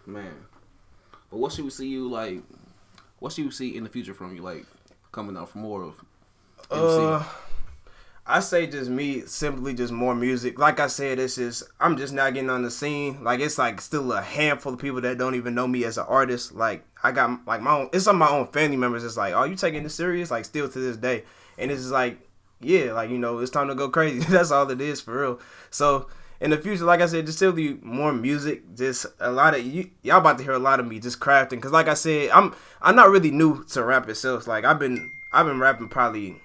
man. 0.07 0.35
But 1.31 1.39
what 1.39 1.53
should 1.53 1.65
we 1.65 1.71
see 1.71 1.87
you 1.89 2.09
like? 2.11 2.43
What 3.21 3.33
should 3.33 3.45
we 3.45 3.51
see 3.53 3.77
in 3.77 3.85
the 3.85 3.91
future 3.91 4.13
from 4.13 4.35
you? 4.35 4.43
Like 4.43 4.67
coming 5.13 5.37
out 5.37 5.51
for 5.51 5.59
more 5.59 5.83
of 5.85 5.95
MC? 6.71 6.81
Uh, 6.81 7.23
I 8.27 8.41
say 8.41 8.67
just 8.67 8.91
me, 8.91 9.21
simply 9.21 9.73
just 9.73 9.93
more 9.93 10.13
music. 10.17 10.59
Like 10.59 10.81
I 10.81 10.89
said, 10.89 11.21
it's 11.21 11.37
just 11.37 11.63
I'm 11.79 11.97
just 11.97 12.13
not 12.13 12.35
getting 12.35 12.51
on 12.51 12.63
the 12.63 12.73
scene. 12.73 13.23
Like 13.23 13.39
it's 13.39 13.57
like 13.57 13.81
still 13.81 14.13
a 14.13 14.21
handful 14.21 14.73
of 14.75 14.81
people 14.81 15.01
that 15.03 15.17
don't 15.17 15.37
even 15.37 15.55
know 15.55 15.69
me 15.69 15.85
as 15.85 15.97
an 15.97 16.07
artist. 16.09 16.53
Like 16.53 16.85
I 17.05 17.13
got 17.13 17.47
like 17.47 17.63
my 17.63 17.77
own. 17.77 17.91
It's 17.93 18.09
of 18.09 18.17
my 18.17 18.29
own 18.29 18.49
family 18.49 18.77
members. 18.77 19.05
It's 19.05 19.17
like, 19.17 19.33
are 19.33 19.47
you 19.47 19.55
taking 19.55 19.85
this 19.85 19.95
serious? 19.95 20.33
Like 20.33 20.45
still 20.45 20.69
to 20.69 20.79
this 20.79 20.97
day, 20.97 21.23
and 21.57 21.71
it's 21.71 21.83
just 21.83 21.93
like, 21.93 22.19
yeah, 22.61 22.93
like 22.93 23.11
you 23.11 23.19
know, 23.19 23.39
it's 23.39 23.51
time 23.51 23.69
to 23.69 23.75
go 23.75 23.89
crazy. 23.89 24.21
That's 24.29 24.51
all 24.51 24.71
it 24.71 24.81
is 24.81 25.01
for 25.01 25.21
real. 25.21 25.41
So 25.71 26.09
in 26.41 26.51
the 26.51 26.59
future, 26.59 26.85
like 26.85 27.01
I 27.01 27.07
said, 27.07 27.27
just 27.27 27.39
still 27.39 27.53
be 27.53 27.75
more 27.83 28.13
music. 28.13 28.75
Just 28.75 29.07
a 29.21 29.31
lot 29.31 29.55
of 29.55 29.65
you, 29.65 29.91
y'all 30.03 30.19
about 30.19 30.39
to 30.39 30.45
hear 30.45 30.53
a 30.53 30.59
lot 30.59 30.81
of 30.81 30.87
me 30.87 30.99
just 30.99 31.21
crafting. 31.21 31.61
Cause 31.61 31.73
like 31.73 31.89
I 31.89 31.95
said, 31.95 32.31
I'm 32.31 32.55
I'm 32.81 32.97
not 32.97 33.11
really 33.11 33.31
new 33.31 33.65
to 33.71 33.85
rap 33.85 34.09
itself. 34.09 34.47
Like 34.47 34.65
I've 34.65 34.79
been 34.79 35.11
I've 35.33 35.47
been 35.47 35.61
rapping 35.61 35.89
probably 35.89 36.41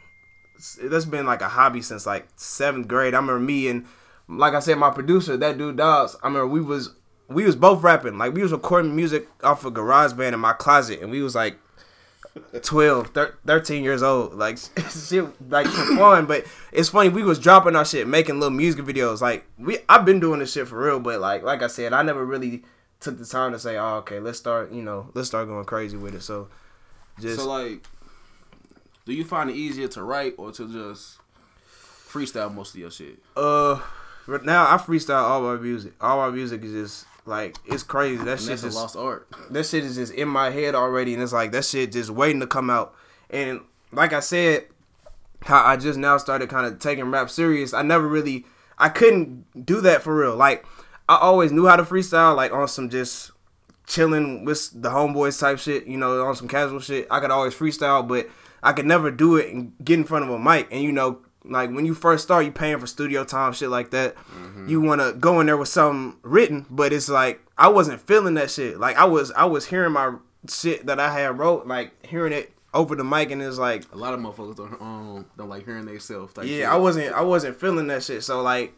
that's 0.83 1.05
been 1.05 1.25
like 1.25 1.41
a 1.41 1.49
hobby 1.49 1.81
since 1.81 2.05
like 2.05 2.27
seventh 2.35 2.87
grade. 2.87 3.13
I 3.13 3.17
remember 3.17 3.39
me 3.39 3.67
and 3.67 3.85
like 4.27 4.53
I 4.53 4.59
said, 4.59 4.77
my 4.77 4.91
producer, 4.91 5.35
that 5.37 5.57
dude 5.57 5.77
Dogs. 5.77 6.15
I 6.23 6.27
remember 6.27 6.47
we 6.47 6.61
was 6.61 6.95
we 7.27 7.45
was 7.45 7.55
both 7.55 7.83
rapping. 7.83 8.17
Like 8.17 8.33
we 8.33 8.41
was 8.43 8.51
recording 8.51 8.95
music 8.95 9.27
off 9.43 9.65
of 9.65 9.73
GarageBand 9.73 10.33
in 10.33 10.39
my 10.39 10.53
closet, 10.53 11.01
and 11.01 11.11
we 11.11 11.21
was 11.21 11.35
like 11.35 11.57
12, 12.61 13.07
thir- 13.07 13.35
13 13.45 13.83
years 13.83 14.03
old. 14.03 14.33
Like 14.35 14.57
shit, 14.89 15.25
like 15.49 15.67
for 15.67 15.95
fun. 15.95 16.25
But 16.25 16.45
it's 16.71 16.89
funny. 16.89 17.09
We 17.09 17.23
was 17.23 17.39
dropping 17.39 17.75
our 17.75 17.85
shit, 17.85 18.07
making 18.07 18.39
little 18.39 18.55
music 18.55 18.85
videos. 18.85 19.21
Like 19.21 19.45
we, 19.57 19.79
I've 19.89 20.05
been 20.05 20.19
doing 20.19 20.39
this 20.39 20.53
shit 20.53 20.67
for 20.67 20.79
real. 20.83 20.99
But 20.99 21.19
like, 21.19 21.43
like 21.43 21.61
I 21.61 21.67
said, 21.67 21.93
I 21.93 22.03
never 22.03 22.25
really 22.25 22.63
took 22.99 23.17
the 23.17 23.25
time 23.25 23.51
to 23.51 23.59
say, 23.59 23.77
oh, 23.77 23.95
okay, 23.97 24.19
let's 24.19 24.37
start. 24.37 24.71
You 24.71 24.81
know, 24.81 25.09
let's 25.13 25.27
start 25.27 25.47
going 25.47 25.65
crazy 25.65 25.97
with 25.97 26.15
it. 26.15 26.21
So 26.21 26.47
just 27.19 27.39
so 27.39 27.47
like, 27.47 27.85
do 29.05 29.13
you 29.13 29.25
find 29.25 29.49
it 29.49 29.55
easier 29.55 29.87
to 29.89 30.03
write 30.03 30.35
or 30.37 30.51
to 30.53 30.71
just 30.71 31.17
freestyle 32.07 32.53
most 32.53 32.73
of 32.73 32.79
your 32.79 32.91
shit? 32.91 33.19
Uh, 33.35 33.79
right 34.27 34.43
now 34.43 34.63
I 34.73 34.77
freestyle 34.77 35.23
all 35.23 35.41
my 35.41 35.57
music. 35.57 35.93
All 35.99 36.17
my 36.17 36.29
music 36.33 36.63
is 36.63 36.71
just 36.71 37.05
like 37.25 37.57
it's 37.65 37.83
crazy. 37.83 38.23
That 38.23 38.39
shit 38.39 38.49
that's 38.49 38.63
just 38.63 38.75
lost 38.75 38.95
art. 38.95 39.27
that 39.51 39.65
shit 39.65 39.83
is 39.83 39.95
just 39.95 40.13
in 40.13 40.27
my 40.27 40.49
head 40.49 40.75
already, 40.75 41.13
and 41.13 41.21
it's 41.21 41.33
like 41.33 41.51
that 41.51 41.65
shit 41.65 41.91
just 41.91 42.09
waiting 42.09 42.39
to 42.39 42.47
come 42.47 42.69
out. 42.69 42.95
And 43.29 43.61
like 43.91 44.13
I 44.13 44.19
said, 44.19 44.67
how 45.43 45.63
I 45.63 45.77
just 45.77 45.99
now 45.99 46.17
started 46.17 46.49
kind 46.49 46.65
of 46.65 46.79
taking 46.79 47.05
rap 47.11 47.29
serious. 47.29 47.73
I 47.73 47.81
never 47.81 48.07
really, 48.07 48.45
I 48.77 48.89
couldn't 48.89 49.65
do 49.65 49.81
that 49.81 50.01
for 50.01 50.15
real. 50.15 50.35
Like 50.35 50.65
I 51.07 51.17
always 51.17 51.51
knew 51.51 51.67
how 51.67 51.75
to 51.75 51.83
freestyle, 51.83 52.35
like 52.35 52.51
on 52.51 52.67
some 52.67 52.89
just 52.89 53.31
chilling 53.87 54.45
with 54.45 54.69
the 54.73 54.89
homeboys 54.89 55.39
type 55.39 55.59
shit, 55.59 55.85
you 55.85 55.97
know, 55.97 56.25
on 56.25 56.35
some 56.35 56.47
casual 56.47 56.79
shit. 56.79 57.07
I 57.11 57.19
could 57.19 57.31
always 57.31 57.53
freestyle, 57.53 58.07
but 58.07 58.29
I 58.63 58.73
could 58.73 58.85
never 58.85 59.11
do 59.11 59.37
it 59.37 59.53
and 59.53 59.73
get 59.83 59.99
in 59.99 60.05
front 60.05 60.25
of 60.25 60.31
a 60.31 60.39
mic. 60.39 60.67
And 60.71 60.81
you 60.81 60.91
know, 60.91 61.19
like 61.43 61.71
when 61.71 61.85
you 61.85 61.93
first 61.93 62.23
start, 62.23 62.45
you 62.45 62.51
paying 62.51 62.79
for 62.79 62.87
studio 62.87 63.23
time, 63.23 63.53
shit 63.53 63.69
like 63.69 63.91
that. 63.91 64.15
You 64.67 64.81
want 64.81 65.01
to 65.01 65.13
go 65.13 65.39
in 65.39 65.47
there 65.47 65.57
with 65.57 65.69
something 65.69 66.19
written, 66.23 66.65
but 66.69 66.93
it's 66.93 67.09
like 67.09 67.41
I 67.57 67.67
wasn't 67.69 68.01
feeling 68.01 68.35
that 68.35 68.51
shit. 68.51 68.79
Like 68.79 68.95
I 68.97 69.05
was, 69.05 69.31
I 69.31 69.45
was 69.45 69.65
hearing 69.65 69.93
my 69.93 70.15
shit 70.47 70.85
that 70.85 70.99
I 70.99 71.11
had 71.11 71.37
wrote, 71.39 71.65
like 71.67 72.05
hearing 72.05 72.33
it 72.33 72.53
over 72.73 72.95
the 72.95 73.03
mic, 73.03 73.31
and 73.31 73.41
it's 73.41 73.57
like 73.57 73.83
A 73.91 73.97
lot 73.97 74.13
of 74.13 74.19
motherfuckers 74.19 74.55
don't 74.55 74.81
um 74.81 75.25
don't 75.37 75.49
like 75.49 75.65
hearing 75.65 75.85
themselves. 75.85 76.33
Yeah, 76.37 76.43
shit. 76.43 76.65
I 76.65 76.77
wasn't 76.77 77.13
I 77.13 77.21
wasn't 77.21 77.59
feeling 77.59 77.87
that 77.87 78.03
shit. 78.03 78.23
So 78.23 78.41
like 78.41 78.73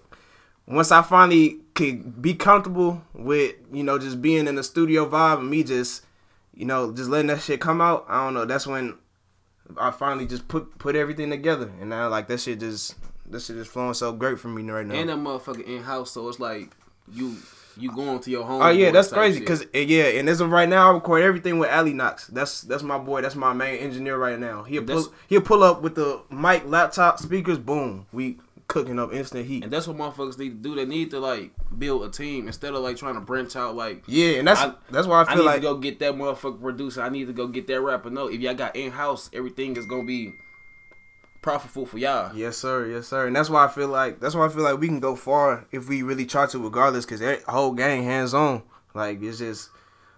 once 0.66 0.92
I 0.92 1.02
finally 1.02 1.58
could 1.76 2.22
be 2.22 2.34
comfortable 2.34 3.04
with, 3.14 3.56
you 3.72 3.84
know, 3.84 4.00
just 4.00 4.22
being 4.22 4.48
in 4.48 4.56
the 4.56 4.64
studio 4.64 5.10
vibe 5.10 5.40
and 5.40 5.50
me 5.50 5.64
just, 5.64 6.06
you 6.54 6.66
know, 6.66 6.94
just 6.94 7.10
letting 7.10 7.28
that 7.28 7.42
shit 7.42 7.60
come 7.60 7.82
out, 7.82 8.06
I 8.08 8.24
don't 8.24 8.34
know, 8.34 8.46
that's 8.46 8.66
when 8.66 8.96
I 9.78 9.92
finally 9.92 10.26
just 10.26 10.48
put 10.48 10.78
put 10.78 10.96
everything 10.96 11.30
together. 11.30 11.72
And 11.80 11.90
now 11.90 12.10
like 12.10 12.28
that 12.28 12.40
shit 12.40 12.60
just 12.60 12.96
that 13.30 13.42
shit 13.42 13.58
is 13.58 13.68
flowing 13.68 13.94
so 13.94 14.12
great 14.12 14.40
for 14.40 14.48
me 14.48 14.70
right 14.70 14.86
now. 14.86 14.96
and 14.96 15.10
that 15.10 15.18
motherfucker 15.18 15.66
in 15.66 15.84
house, 15.84 16.12
so 16.12 16.28
it's 16.30 16.40
like 16.40 16.70
you 17.12 17.36
you 17.76 17.92
going 17.92 18.20
to 18.20 18.30
your 18.30 18.44
home. 18.46 18.62
Oh 18.62 18.70
yeah, 18.70 18.92
that's 18.92 19.12
crazy. 19.12 19.42
Cause 19.42 19.64
uh, 19.74 19.80
yeah, 19.80 20.04
and 20.04 20.30
as 20.30 20.42
of 20.42 20.52
right 20.52 20.70
now, 20.70 20.92
I 20.92 20.94
record 20.94 21.24
everything 21.24 21.58
with 21.58 21.72
Ali 21.72 21.94
Knox. 21.94 22.28
That's 22.28 22.62
that's 22.62 22.84
my 22.84 22.98
boy. 22.98 23.22
That's 23.22 23.36
my 23.36 23.54
main 23.54 23.80
engineer 23.80 24.18
right 24.18 24.40
now. 24.40 24.64
He'll 24.64 24.84
That's- 24.84 25.06
pull 25.06 25.14
he'll 25.28 25.42
pull 25.42 25.64
up 25.64 25.82
with 25.82 25.96
the 25.96 26.22
mic, 26.30 26.64
laptop, 26.68 27.20
speakers, 27.20 27.58
boom. 27.58 28.06
We 28.12 28.38
cooking 28.68 28.98
up 29.00 29.14
instant 29.14 29.46
heat. 29.46 29.64
and 29.64 29.72
that's 29.72 29.88
what 29.88 29.98
motherfuckers 29.98 30.38
need 30.40 30.50
to 30.50 30.56
do. 30.70 30.76
They 30.76 30.86
need 30.86 31.12
to 31.12 31.20
like 31.20 31.52
build 31.78 32.04
a 32.04 32.10
team 32.10 32.48
instead 32.48 32.74
of 32.74 32.82
like 32.82 32.98
trying 32.98 33.16
to 33.16 33.22
branch 33.22 33.56
out. 33.56 33.76
Like 33.76 34.04
Yeah, 34.08 34.38
and 34.40 34.48
that's 34.48 34.62
I- 34.62 34.74
that's 34.90 35.08
why 35.08 35.20
I 35.20 35.22
I, 35.24 35.26
feel 35.34 35.38
need 35.38 35.46
like 35.46 35.56
to 35.58 35.62
go 35.62 35.78
get 35.78 36.00
that 36.00 36.14
motherfucker 36.16 36.62
producer. 36.62 37.02
I 37.02 37.10
need 37.10 37.28
to 37.28 37.34
go 37.34 37.48
get 37.48 37.68
that 37.68 37.82
rapper. 37.82 38.10
No, 38.10 38.28
if 38.28 38.40
y'all 38.42 38.54
got 38.54 38.76
in 38.76 38.92
house, 38.92 39.30
everything 39.34 39.76
is 39.78 39.86
gonna 39.86 40.06
be 40.06 40.34
profitable 41.42 41.86
for 41.86 41.98
y'all. 41.98 42.36
Yes, 42.36 42.58
sir. 42.58 42.88
Yes, 42.88 43.08
sir. 43.08 43.28
And 43.28 43.36
that's 43.36 43.50
why 43.50 43.66
I 43.66 43.68
feel 43.68 43.90
like 43.90 44.20
that's 44.20 44.36
why 44.36 44.46
I 44.46 44.50
feel 44.50 44.64
like 44.64 44.80
we 44.80 44.88
can 44.88 45.00
go 45.00 45.16
far 45.16 45.66
if 45.72 45.88
we 45.90 46.02
really 46.04 46.26
try 46.26 46.46
to, 46.48 46.60
regardless. 46.64 47.06
Because 47.06 47.20
that 47.20 47.44
whole 47.44 47.72
gang 47.74 48.04
hands 48.04 48.34
on. 48.34 48.64
Like 48.96 49.22
it's 49.22 49.40
just 49.40 49.70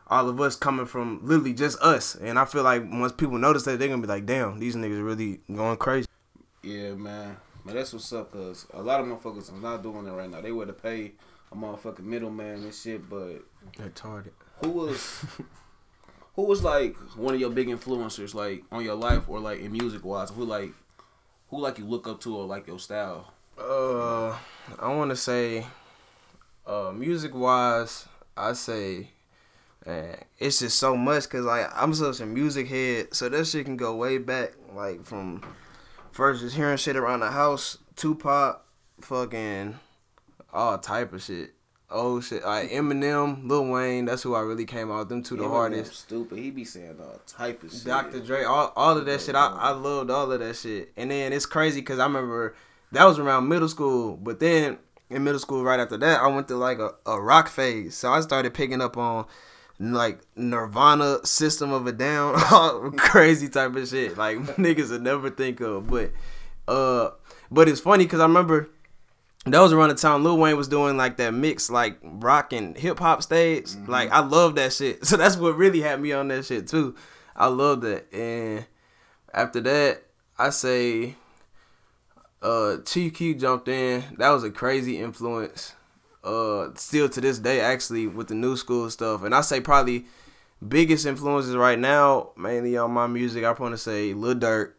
all 0.07 0.29
of 0.29 0.39
us 0.39 0.55
coming 0.55 0.85
from 0.85 1.19
literally 1.23 1.53
just 1.53 1.79
us. 1.81 2.15
And 2.15 2.37
I 2.37 2.45
feel 2.45 2.61
like 2.63 2.83
once 2.91 3.11
people 3.11 3.37
notice 3.37 3.63
that, 3.63 3.79
they're 3.79 3.87
gonna 3.87 4.01
be 4.01 4.07
like, 4.07 4.25
"Damn, 4.25 4.59
these 4.59 4.75
niggas 4.75 5.03
really 5.03 5.39
going 5.53 5.77
crazy." 5.77 6.07
Yeah, 6.61 6.93
man. 6.93 7.37
But 7.65 7.73
that's 7.73 7.93
what's 7.93 8.13
up, 8.13 8.31
cause 8.31 8.67
a 8.73 8.81
lot 8.81 9.01
of 9.01 9.07
motherfuckers 9.07 9.43
is 9.43 9.51
not 9.51 9.81
doing 9.81 10.05
it 10.05 10.11
right 10.11 10.29
now. 10.29 10.39
They 10.41 10.51
would 10.51 10.67
have 10.67 10.81
paid 10.81 11.13
a 11.51 11.55
motherfucking 11.55 12.03
middleman 12.03 12.63
and 12.63 12.73
shit, 12.73 13.09
but 13.09 13.39
Retarded. 13.77 14.31
who 14.61 14.69
was 14.69 15.25
who 16.35 16.43
was 16.43 16.63
like 16.63 16.95
one 17.15 17.33
of 17.33 17.39
your 17.39 17.49
big 17.49 17.67
influencers 17.67 18.33
like 18.35 18.63
on 18.71 18.83
your 18.83 18.95
life 18.95 19.27
or 19.27 19.39
like 19.39 19.61
in 19.61 19.71
music 19.71 20.05
wise? 20.05 20.29
Who 20.29 20.43
like 20.45 20.71
who 21.49 21.59
like 21.59 21.79
you 21.79 21.85
look 21.85 22.07
up 22.07 22.21
to 22.21 22.35
or 22.37 22.45
like 22.45 22.67
your 22.67 22.79
style? 22.79 23.33
Uh, 23.57 24.37
I 24.79 24.93
want 24.93 25.09
to 25.11 25.15
say, 25.15 25.65
uh, 26.67 26.91
music 26.93 27.33
wise, 27.33 28.05
I 28.35 28.51
say, 28.53 29.09
man, 29.85 30.17
it's 30.37 30.59
just 30.59 30.77
so 30.77 30.95
much 30.97 31.23
because 31.23 31.45
like 31.45 31.67
I'm 31.73 31.93
such 31.95 32.19
a 32.19 32.25
music 32.27 32.67
head, 32.67 33.15
so 33.15 33.27
that 33.29 33.47
shit 33.47 33.65
can 33.65 33.77
go 33.77 33.95
way 33.95 34.17
back, 34.17 34.51
like 34.73 35.03
from 35.03 35.41
first 36.15 36.41
just 36.41 36.55
hearing 36.55 36.77
shit 36.77 36.95
around 36.95 37.19
the 37.19 37.29
house, 37.29 37.77
Tupac, 37.97 38.65
fucking 39.01 39.77
all 40.53 40.77
type 40.77 41.11
of 41.13 41.21
shit. 41.21 41.51
Oh 41.89 42.19
shit, 42.19 42.43
like 42.43 42.71
Eminem, 42.71 43.47
Lil 43.47 43.67
Wayne, 43.67 44.05
that's 44.05 44.23
who 44.23 44.33
I 44.33 44.39
really 44.39 44.65
came 44.65 44.91
out 44.91 45.07
them 45.09 45.21
two 45.21 45.35
the 45.35 45.43
Eminem 45.43 45.49
hardest. 45.49 45.93
Stupid. 45.93 46.39
He 46.39 46.49
be 46.49 46.63
saying 46.63 46.97
all 46.99 47.19
type 47.27 47.61
of 47.63 47.71
shit. 47.71 47.83
Dr. 47.83 48.21
Dre, 48.21 48.43
all, 48.43 48.73
all 48.75 48.97
of 48.97 49.05
that 49.05 49.21
shit. 49.21 49.35
I, 49.35 49.47
I 49.47 49.69
loved 49.71 50.09
all 50.09 50.31
of 50.31 50.39
that 50.39 50.55
shit. 50.55 50.91
And 50.97 51.11
then 51.11 51.31
it's 51.31 51.45
crazy 51.45 51.81
because 51.81 51.99
I 51.99 52.05
remember 52.05 52.55
that 52.93 53.03
was 53.03 53.19
around 53.19 53.47
middle 53.47 53.69
school. 53.69 54.15
But 54.15 54.39
then 54.39 54.79
in 55.09 55.23
middle 55.23 55.39
school, 55.39 55.63
right 55.63 55.79
after 55.79 55.97
that, 55.97 56.21
I 56.21 56.27
went 56.27 56.47
to 56.47 56.55
like 56.55 56.79
a, 56.79 56.91
a 57.05 57.21
rock 57.21 57.49
phase. 57.49 57.95
So 57.95 58.11
I 58.11 58.21
started 58.21 58.53
picking 58.53 58.81
up 58.81 58.97
on 58.97 59.25
like 59.79 60.19
Nirvana, 60.35 61.25
System 61.25 61.71
of 61.71 61.87
a 61.87 61.91
Down, 61.91 62.35
all 62.51 62.91
crazy 62.91 63.49
type 63.49 63.75
of 63.75 63.87
shit. 63.87 64.17
Like 64.17 64.37
niggas 64.57 64.91
would 64.91 65.01
never 65.01 65.29
think 65.29 65.59
of. 65.61 65.87
But 65.87 66.11
uh, 66.67 67.11
but 67.51 67.67
it's 67.67 67.81
funny 67.81 68.05
because 68.05 68.19
I 68.19 68.23
remember 68.23 68.69
that 69.45 69.59
was 69.59 69.73
around 69.73 69.89
the 69.89 69.95
time 69.95 70.23
Lil 70.23 70.37
Wayne 70.37 70.57
was 70.57 70.67
doing 70.67 70.97
like 70.97 71.17
that 71.17 71.33
mix, 71.33 71.69
like 71.69 71.97
rock 72.01 72.51
and 72.53 72.75
hip 72.75 72.99
hop 72.99 73.21
stage. 73.21 73.75
Like 73.87 74.11
I 74.11 74.19
love 74.21 74.55
that 74.55 74.73
shit. 74.73 75.05
So 75.05 75.17
that's 75.17 75.37
what 75.37 75.57
really 75.57 75.81
had 75.81 76.01
me 76.01 76.13
on 76.13 76.29
that 76.29 76.45
shit 76.45 76.67
too. 76.67 76.95
I 77.35 77.47
love 77.47 77.81
that. 77.81 78.11
And 78.13 78.65
after 79.33 79.61
that, 79.61 80.03
I 80.37 80.49
say 80.49 81.15
uh 82.41 82.77
Keef 82.85 83.37
jumped 83.37 83.67
in. 83.67 84.03
That 84.17 84.29
was 84.29 84.43
a 84.43 84.49
crazy 84.51 84.99
influence. 84.99 85.73
Uh 86.25 86.73
still 86.75 87.07
to 87.09 87.21
this 87.21 87.39
day 87.39 87.59
actually 87.61 88.07
with 88.07 88.27
the 88.27 88.35
new 88.35 88.57
school 88.57 88.89
stuff. 88.89 89.23
And 89.23 89.35
I 89.35 89.41
say 89.41 89.61
probably 89.61 90.05
biggest 90.65 91.05
influences 91.05 91.55
right 91.55 91.77
now, 91.77 92.31
mainly 92.35 92.77
on 92.77 92.91
my 92.91 93.07
music, 93.07 93.43
I 93.43 93.51
want 93.51 93.73
to 93.73 93.77
say 93.77 94.13
Lil 94.13 94.35
Durk, 94.35 94.73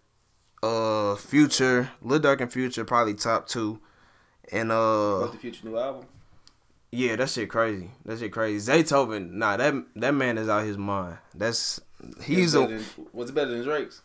uh 0.63 1.15
Future, 1.17 1.91
Lil 2.03 2.21
Durk 2.21 2.41
and 2.41 2.53
Future 2.53 2.85
probably 2.85 3.15
top 3.15 3.47
two. 3.49 3.81
And 4.51 4.73
uh 4.73 5.19
What's 5.21 5.33
the 5.33 5.39
future 5.39 5.67
new 5.67 5.79
album? 5.79 6.07
yeah, 6.93 7.17
that 7.17 7.29
shit 7.29 7.51
crazy. 7.51 7.91
That 8.05 8.19
shit 8.19 8.33
crazy. 8.33 8.71
Zaytoven, 8.71 9.33
nah, 9.33 9.57
that 9.57 9.75
that 9.97 10.13
man 10.13 10.39
is 10.39 10.49
out 10.49 10.65
his 10.65 10.79
mind. 10.79 11.19
That's 11.35 11.81
he's 12.23 12.55
a 12.55 12.67
than, 12.67 12.85
what's 13.13 13.31
better 13.31 13.51
than 13.51 13.63
Drake's? 13.63 14.03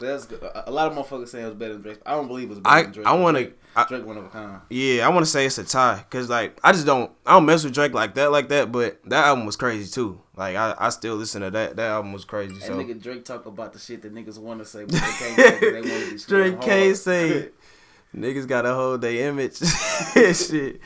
That's 0.00 0.26
good. 0.26 0.40
A 0.66 0.70
lot 0.70 0.90
of 0.90 0.98
motherfuckers 0.98 1.28
say 1.28 1.42
it 1.42 1.46
was 1.46 1.54
better 1.54 1.74
than 1.74 1.82
Drake. 1.82 2.00
I 2.04 2.12
don't 2.12 2.26
believe 2.26 2.46
it 2.46 2.50
was 2.50 2.60
better 2.60 2.74
I 2.76 2.82
than 2.82 2.92
Drake. 2.92 3.06
I 3.06 3.12
want 3.14 3.36
to 3.36 3.52
Drake 3.88 4.04
one 4.06 4.16
of 4.16 4.24
a 4.24 4.28
kind. 4.28 4.60
yeah, 4.70 5.06
I 5.06 5.10
want 5.10 5.24
to 5.24 5.30
say 5.30 5.46
it's 5.46 5.58
a 5.58 5.64
tie 5.64 6.04
cuz 6.10 6.28
like 6.28 6.58
I 6.62 6.72
just 6.72 6.86
don't 6.86 7.10
I 7.26 7.32
don't 7.34 7.44
mess 7.46 7.64
with 7.64 7.74
Drake 7.74 7.92
like 7.94 8.14
that 8.14 8.30
like 8.32 8.48
that, 8.48 8.70
but 8.72 9.00
that 9.06 9.24
album 9.26 9.46
was 9.46 9.56
crazy 9.56 9.90
too. 9.90 10.20
Like 10.36 10.56
I, 10.56 10.74
I 10.78 10.88
still 10.90 11.16
listen 11.16 11.42
to 11.42 11.50
that. 11.50 11.76
That 11.76 11.90
album 11.90 12.12
was 12.12 12.24
crazy. 12.24 12.54
And 12.54 12.62
So 12.62 12.74
nigga 12.76 13.00
Drake 13.02 13.24
talk 13.24 13.46
about 13.46 13.72
the 13.72 13.78
shit 13.78 14.02
that 14.02 14.14
niggas 14.14 14.38
want 14.38 14.60
to 14.60 14.64
say, 14.64 14.82
but 14.84 14.92
they 14.92 14.98
can't 15.00 15.36
say 15.36 15.50
'cause 15.52 15.60
they 15.60 15.80
want 15.80 16.04
to 16.04 16.10
be 16.14 16.22
Drake 16.26 16.60
can't 16.60 16.96
say 16.96 17.28
it. 17.30 17.54
niggas 18.16 18.46
got 18.46 18.62
to 18.62 18.74
hold 18.74 19.00
their 19.00 19.28
image. 19.28 19.56
shit. 20.14 20.80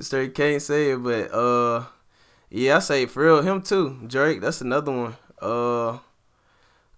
Straight 0.00 0.34
can't 0.34 0.60
say 0.60 0.90
it, 0.90 0.96
but 1.02 1.32
uh 1.32 1.84
yeah, 2.50 2.76
I 2.76 2.78
say 2.80 3.06
for 3.06 3.24
real 3.24 3.42
him 3.42 3.62
too. 3.62 3.98
Drake, 4.06 4.40
that's 4.40 4.60
another 4.60 4.90
one. 4.92 5.16
Uh 5.40 5.98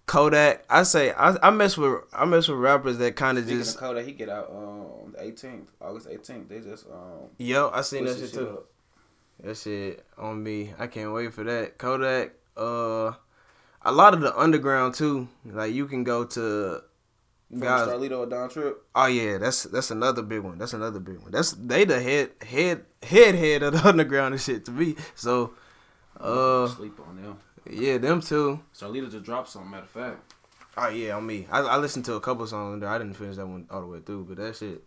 Kodak, 0.07 0.63
I 0.69 0.83
say 0.83 1.11
I, 1.11 1.35
I 1.43 1.51
mess 1.51 1.77
with 1.77 2.01
I 2.13 2.23
mess 2.23 2.47
with 2.47 2.57
rappers 2.57 2.97
that 2.99 3.17
kind 3.17 3.37
of 3.37 3.45
just 3.45 3.77
Kodak, 3.77 4.05
he 4.05 4.13
get 4.13 4.29
out 4.29 4.49
um 4.49 5.11
the 5.11 5.19
18th, 5.19 5.67
August 5.81 6.07
18th. 6.07 6.47
They 6.47 6.61
just 6.61 6.85
um 6.87 7.29
yo, 7.37 7.69
I 7.73 7.81
seen 7.81 8.05
that 8.05 8.17
shit 8.17 8.33
too. 8.33 8.49
up. 8.49 8.65
That 9.43 9.57
shit 9.57 10.05
on 10.17 10.41
me. 10.41 10.73
I 10.79 10.87
can't 10.87 11.11
wait 11.11 11.33
for 11.33 11.43
that. 11.43 11.77
Kodak, 11.77 12.31
uh, 12.55 13.11
a 13.81 13.91
lot 13.91 14.13
of 14.13 14.21
the 14.21 14.35
underground 14.39 14.95
too. 14.95 15.27
Like 15.45 15.73
you 15.73 15.87
can 15.87 16.05
go 16.05 16.23
to 16.23 16.81
From 17.49 17.59
guys. 17.59 17.89
Starlito 17.89 18.19
or 18.19 18.25
Don 18.27 18.49
Trip. 18.49 18.81
Oh 18.95 19.07
yeah, 19.07 19.37
that's 19.37 19.63
that's 19.63 19.91
another 19.91 20.21
big 20.21 20.39
one. 20.39 20.57
That's 20.57 20.73
another 20.73 21.01
big 21.01 21.19
one. 21.19 21.31
That's 21.31 21.51
they 21.51 21.83
the 21.83 22.01
head 22.01 22.31
head 22.41 22.85
head 23.03 23.35
head 23.35 23.61
of 23.61 23.73
the 23.73 23.85
underground 23.89 24.35
and 24.35 24.41
shit 24.41 24.63
to 24.65 24.71
me. 24.71 24.95
So, 25.15 25.53
uh, 26.17 26.67
sleep 26.67 26.97
on 27.05 27.21
them. 27.21 27.39
Yeah, 27.71 27.97
them 27.97 28.21
two. 28.21 28.59
Starlito 28.73 29.09
just 29.11 29.25
dropped 29.25 29.49
something. 29.49 29.71
Matter 29.71 29.83
of 29.83 29.89
fact, 29.89 30.33
Oh 30.77 30.89
yeah, 30.89 31.15
on 31.15 31.25
me. 31.25 31.47
I, 31.51 31.59
I 31.61 31.77
listened 31.77 32.05
to 32.05 32.13
a 32.13 32.21
couple 32.21 32.45
songs 32.45 32.81
there. 32.81 32.89
I 32.89 32.99
didn't 32.99 33.15
finish 33.15 33.35
that 33.37 33.47
one 33.47 33.65
all 33.71 33.81
the 33.81 33.87
way 33.87 33.99
through, 33.99 34.25
but 34.25 34.37
that 34.37 34.55
shit, 34.55 34.83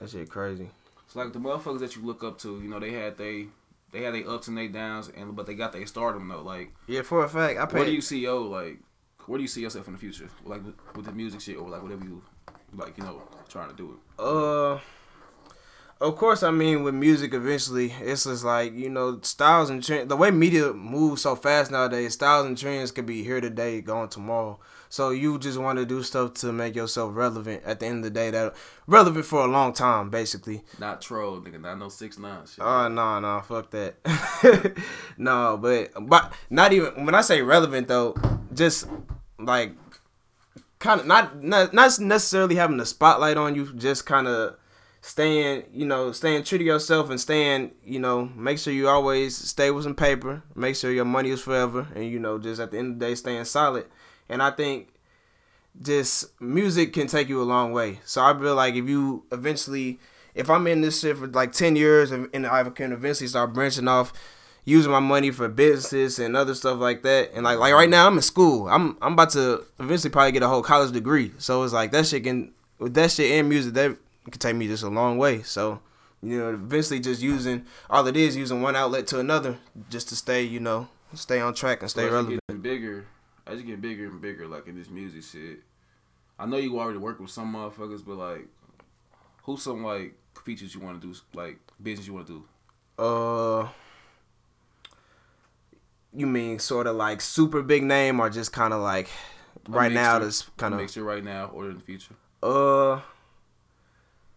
that 0.00 0.08
shit 0.10 0.30
crazy. 0.30 0.70
it's 1.04 1.14
like 1.14 1.32
the 1.34 1.38
motherfuckers 1.38 1.80
that 1.80 1.94
you 1.94 2.02
look 2.02 2.24
up 2.24 2.38
to. 2.40 2.60
You 2.62 2.68
know, 2.68 2.80
they 2.80 2.92
had 2.92 3.18
they 3.18 3.48
they 3.92 4.02
had 4.02 4.14
their 4.14 4.28
ups 4.28 4.48
and 4.48 4.56
their 4.56 4.68
downs, 4.68 5.10
and 5.14 5.36
but 5.36 5.46
they 5.46 5.54
got 5.54 5.72
their 5.72 5.86
stardom 5.86 6.28
though. 6.28 6.42
Like, 6.42 6.72
Yeah, 6.86 7.02
for 7.02 7.22
a 7.22 7.28
fact, 7.28 7.58
I 7.58 7.64
where 7.66 7.84
do 7.84 7.92
you 7.92 8.00
see 8.00 8.20
yo 8.20 8.42
like? 8.42 8.78
Where 9.26 9.38
do 9.38 9.42
you 9.42 9.48
see 9.48 9.60
yourself 9.60 9.88
in 9.88 9.92
the 9.92 9.98
future? 9.98 10.30
Like 10.44 10.64
with, 10.64 10.74
with 10.94 11.04
the 11.04 11.12
music 11.12 11.40
shit 11.40 11.56
or 11.58 11.68
like 11.68 11.82
whatever 11.82 12.04
you 12.04 12.22
like, 12.74 12.96
you 12.96 13.04
know, 13.04 13.22
trying 13.48 13.68
to 13.70 13.76
do 13.76 13.92
it. 13.92 14.22
Uh, 14.22 14.78
of 16.00 16.16
course, 16.16 16.42
I 16.42 16.50
mean 16.50 16.82
with 16.82 16.94
music, 16.94 17.32
eventually 17.32 17.94
it's 18.00 18.24
just 18.24 18.44
like 18.44 18.74
you 18.74 18.90
know 18.90 19.18
styles 19.22 19.70
and 19.70 19.82
trends. 19.82 20.08
The 20.08 20.16
way 20.16 20.30
media 20.30 20.72
moves 20.72 21.22
so 21.22 21.36
fast 21.36 21.70
nowadays, 21.70 22.14
styles 22.14 22.46
and 22.46 22.56
trends 22.56 22.90
could 22.90 23.06
be 23.06 23.22
here 23.22 23.40
today, 23.40 23.80
gone 23.80 24.08
tomorrow. 24.08 24.58
So 24.88 25.10
you 25.10 25.38
just 25.38 25.58
want 25.58 25.78
to 25.78 25.86
do 25.86 26.02
stuff 26.02 26.34
to 26.34 26.52
make 26.52 26.76
yourself 26.76 27.12
relevant. 27.14 27.62
At 27.64 27.80
the 27.80 27.86
end 27.86 27.98
of 27.98 28.04
the 28.04 28.10
day, 28.10 28.30
that 28.30 28.54
relevant 28.86 29.24
for 29.24 29.40
a 29.40 29.46
long 29.46 29.72
time, 29.72 30.10
basically. 30.10 30.62
Not 30.78 31.00
troll, 31.00 31.40
nigga. 31.40 31.60
Not 31.60 31.78
no 31.78 31.88
six 31.88 32.18
nine 32.18 32.46
shit. 32.46 32.60
Oh 32.60 32.88
no, 32.88 33.18
no, 33.18 33.40
fuck 33.40 33.70
that. 33.70 34.76
no, 35.16 35.58
but 35.60 35.92
but 36.06 36.32
not 36.50 36.72
even 36.72 37.06
when 37.06 37.14
I 37.14 37.22
say 37.22 37.42
relevant 37.42 37.88
though, 37.88 38.14
just 38.52 38.86
like 39.38 39.72
kind 40.78 41.00
of 41.00 41.06
not 41.06 41.42
not 41.42 41.72
not 41.72 41.98
necessarily 42.00 42.56
having 42.56 42.76
the 42.76 42.86
spotlight 42.86 43.38
on 43.38 43.54
you, 43.54 43.72
just 43.74 44.04
kind 44.04 44.28
of 44.28 44.56
staying, 45.06 45.62
you 45.72 45.86
know, 45.86 46.10
staying 46.10 46.42
true 46.42 46.58
to 46.58 46.64
yourself 46.64 47.10
and 47.10 47.20
staying, 47.20 47.70
you 47.84 48.00
know, 48.00 48.24
make 48.34 48.58
sure 48.58 48.72
you 48.72 48.88
always 48.88 49.36
stay 49.36 49.70
with 49.70 49.84
some 49.84 49.94
paper, 49.94 50.42
make 50.56 50.74
sure 50.74 50.90
your 50.90 51.04
money 51.04 51.30
is 51.30 51.40
forever, 51.40 51.86
and 51.94 52.04
you 52.10 52.18
know, 52.18 52.40
just 52.40 52.60
at 52.60 52.72
the 52.72 52.78
end 52.78 52.94
of 52.94 52.98
the 52.98 53.06
day, 53.06 53.14
staying 53.14 53.44
solid. 53.44 53.86
And 54.28 54.42
I 54.42 54.50
think 54.50 54.88
just 55.80 56.40
music 56.40 56.92
can 56.92 57.06
take 57.06 57.28
you 57.28 57.40
a 57.40 57.44
long 57.44 57.70
way. 57.70 58.00
So 58.04 58.20
I 58.20 58.36
feel 58.36 58.56
like 58.56 58.74
if 58.74 58.88
you 58.88 59.22
eventually, 59.30 60.00
if 60.34 60.50
I'm 60.50 60.66
in 60.66 60.80
this 60.80 61.00
shit 61.00 61.16
for 61.16 61.28
like 61.28 61.52
ten 61.52 61.76
years 61.76 62.10
and, 62.10 62.28
and 62.34 62.44
I 62.44 62.64
can 62.70 62.90
eventually 62.90 63.28
start 63.28 63.54
branching 63.54 63.86
off, 63.86 64.12
using 64.64 64.90
my 64.90 64.98
money 64.98 65.30
for 65.30 65.46
businesses 65.46 66.18
and 66.18 66.36
other 66.36 66.56
stuff 66.56 66.80
like 66.80 67.04
that, 67.04 67.30
and 67.32 67.44
like 67.44 67.60
like 67.60 67.74
right 67.74 67.88
now 67.88 68.08
I'm 68.08 68.16
in 68.16 68.22
school. 68.22 68.66
I'm 68.68 68.98
I'm 69.00 69.12
about 69.12 69.30
to 69.30 69.64
eventually 69.78 70.10
probably 70.10 70.32
get 70.32 70.42
a 70.42 70.48
whole 70.48 70.62
college 70.62 70.90
degree. 70.90 71.32
So 71.38 71.62
it's 71.62 71.72
like 71.72 71.92
that 71.92 72.06
shit 72.06 72.24
can 72.24 72.52
with 72.80 72.94
that 72.94 73.12
shit 73.12 73.30
and 73.30 73.48
music 73.48 73.74
that 73.74 73.96
can 74.32 74.38
take 74.40 74.56
me 74.56 74.66
just 74.66 74.82
a 74.82 74.88
long 74.88 75.18
way. 75.18 75.42
So 75.42 75.80
you 76.22 76.38
know, 76.38 76.50
eventually 76.54 76.98
just 77.00 77.22
using 77.22 77.64
all 77.90 78.06
it 78.06 78.16
is 78.16 78.36
using 78.36 78.62
one 78.62 78.74
outlet 78.74 79.06
to 79.08 79.20
another 79.20 79.58
just 79.90 80.08
to 80.08 80.16
stay, 80.16 80.42
you 80.42 80.60
know, 80.60 80.88
stay 81.14 81.40
on 81.40 81.54
track 81.54 81.82
and 81.82 81.90
So 81.90 82.00
stay 82.00 82.04
as 82.04 82.08
you 82.08 82.14
relevant. 82.14 82.40
getting 82.48 82.62
bigger, 82.62 83.06
as 83.46 83.60
you 83.60 83.66
get 83.66 83.80
bigger 83.80 84.06
and 84.06 84.20
bigger, 84.20 84.46
like 84.48 84.66
in 84.66 84.76
this 84.76 84.88
music 84.88 85.22
shit. 85.22 85.60
I 86.38 86.46
know 86.46 86.56
you 86.56 86.78
already 86.78 86.98
work 86.98 87.20
with 87.20 87.30
some 87.30 87.54
motherfuckers, 87.54 88.04
but 88.04 88.16
like, 88.16 88.46
who's 89.44 89.62
some 89.62 89.84
like 89.84 90.14
features 90.44 90.74
you 90.74 90.80
want 90.80 91.00
to 91.00 91.06
do, 91.06 91.14
like 91.34 91.58
business 91.82 92.06
you 92.06 92.14
want 92.14 92.26
to 92.26 92.32
do? 92.98 93.02
Uh, 93.02 93.68
you 96.14 96.26
mean 96.26 96.58
sort 96.58 96.86
of 96.86 96.96
like 96.96 97.20
super 97.20 97.62
big 97.62 97.82
name 97.82 98.20
or 98.20 98.30
just 98.30 98.52
kind 98.52 98.72
of 98.72 98.80
like 98.80 99.08
right 99.68 99.92
now? 99.92 100.18
That's 100.18 100.42
kind 100.56 100.74
of 100.74 100.80
mixture 100.80 101.04
right 101.04 101.22
now 101.22 101.46
or 101.54 101.68
in 101.70 101.74
the 101.74 101.80
future. 101.80 102.14
uh 102.42 103.00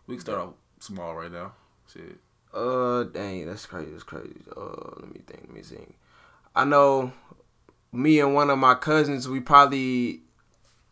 We 0.10 0.16
can 0.16 0.22
start 0.22 0.40
off 0.40 0.54
small 0.80 1.14
right 1.14 1.32
now. 1.32 1.54
Shit. 1.94 2.18
uh 2.52 3.04
dang 3.04 3.46
that's 3.46 3.68
crazy. 3.68 3.92
That's 3.92 4.02
crazy. 4.02 4.42
Uh, 4.58 4.96
let 5.02 5.14
me 5.14 5.22
think. 5.28 5.42
Let 5.42 5.54
me 5.54 5.62
think. 5.62 5.96
I 6.56 6.66
know 6.66 7.14
me 7.92 8.20
and 8.20 8.34
one 8.34 8.50
of 8.50 8.58
my 8.58 8.74
cousins. 8.74 9.30
We 9.30 9.40
probably 9.40 10.22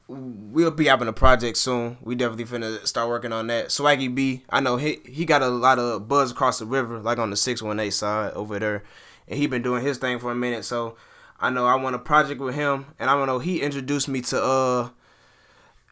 we'll 0.08 0.70
be 0.70 0.86
having 0.86 1.08
a 1.08 1.14
project 1.14 1.58
soon. 1.58 1.98
We 2.02 2.14
definitely 2.14 2.46
finna 2.46 2.86
start 2.86 3.10
working 3.10 3.34
on 3.34 3.48
that. 3.48 3.70
Swaggy 3.70 4.14
B, 4.14 4.44
I 4.52 4.60
know 4.60 4.78
he 4.78 5.00
he 5.04 5.26
got 5.26 5.42
a 5.42 5.48
lot 5.48 5.80
of 5.80 6.08
buzz 6.08 6.30
across 6.30 6.60
the 6.60 6.68
river, 6.68 7.00
like 7.00 7.18
on 7.18 7.32
the 7.32 7.38
six 7.38 7.60
one 7.60 7.80
eight 7.80 7.96
side 7.96 8.34
over 8.34 8.60
there, 8.60 8.84
and 9.28 9.40
he 9.40 9.48
been 9.48 9.64
doing 9.64 9.84
his 9.84 9.98
thing 9.98 10.20
for 10.20 10.32
a 10.32 10.36
minute. 10.36 10.64
So 10.64 10.96
I 11.40 11.50
know 11.50 11.66
I 11.66 11.74
want 11.74 11.96
a 11.96 12.00
project 12.00 12.40
with 12.40 12.54
him, 12.54 12.86
and 13.00 13.10
I 13.10 13.16
don't 13.16 13.26
know 13.26 13.40
he 13.40 13.62
introduced 13.62 14.08
me 14.08 14.22
to 14.22 14.44
uh 14.44 14.90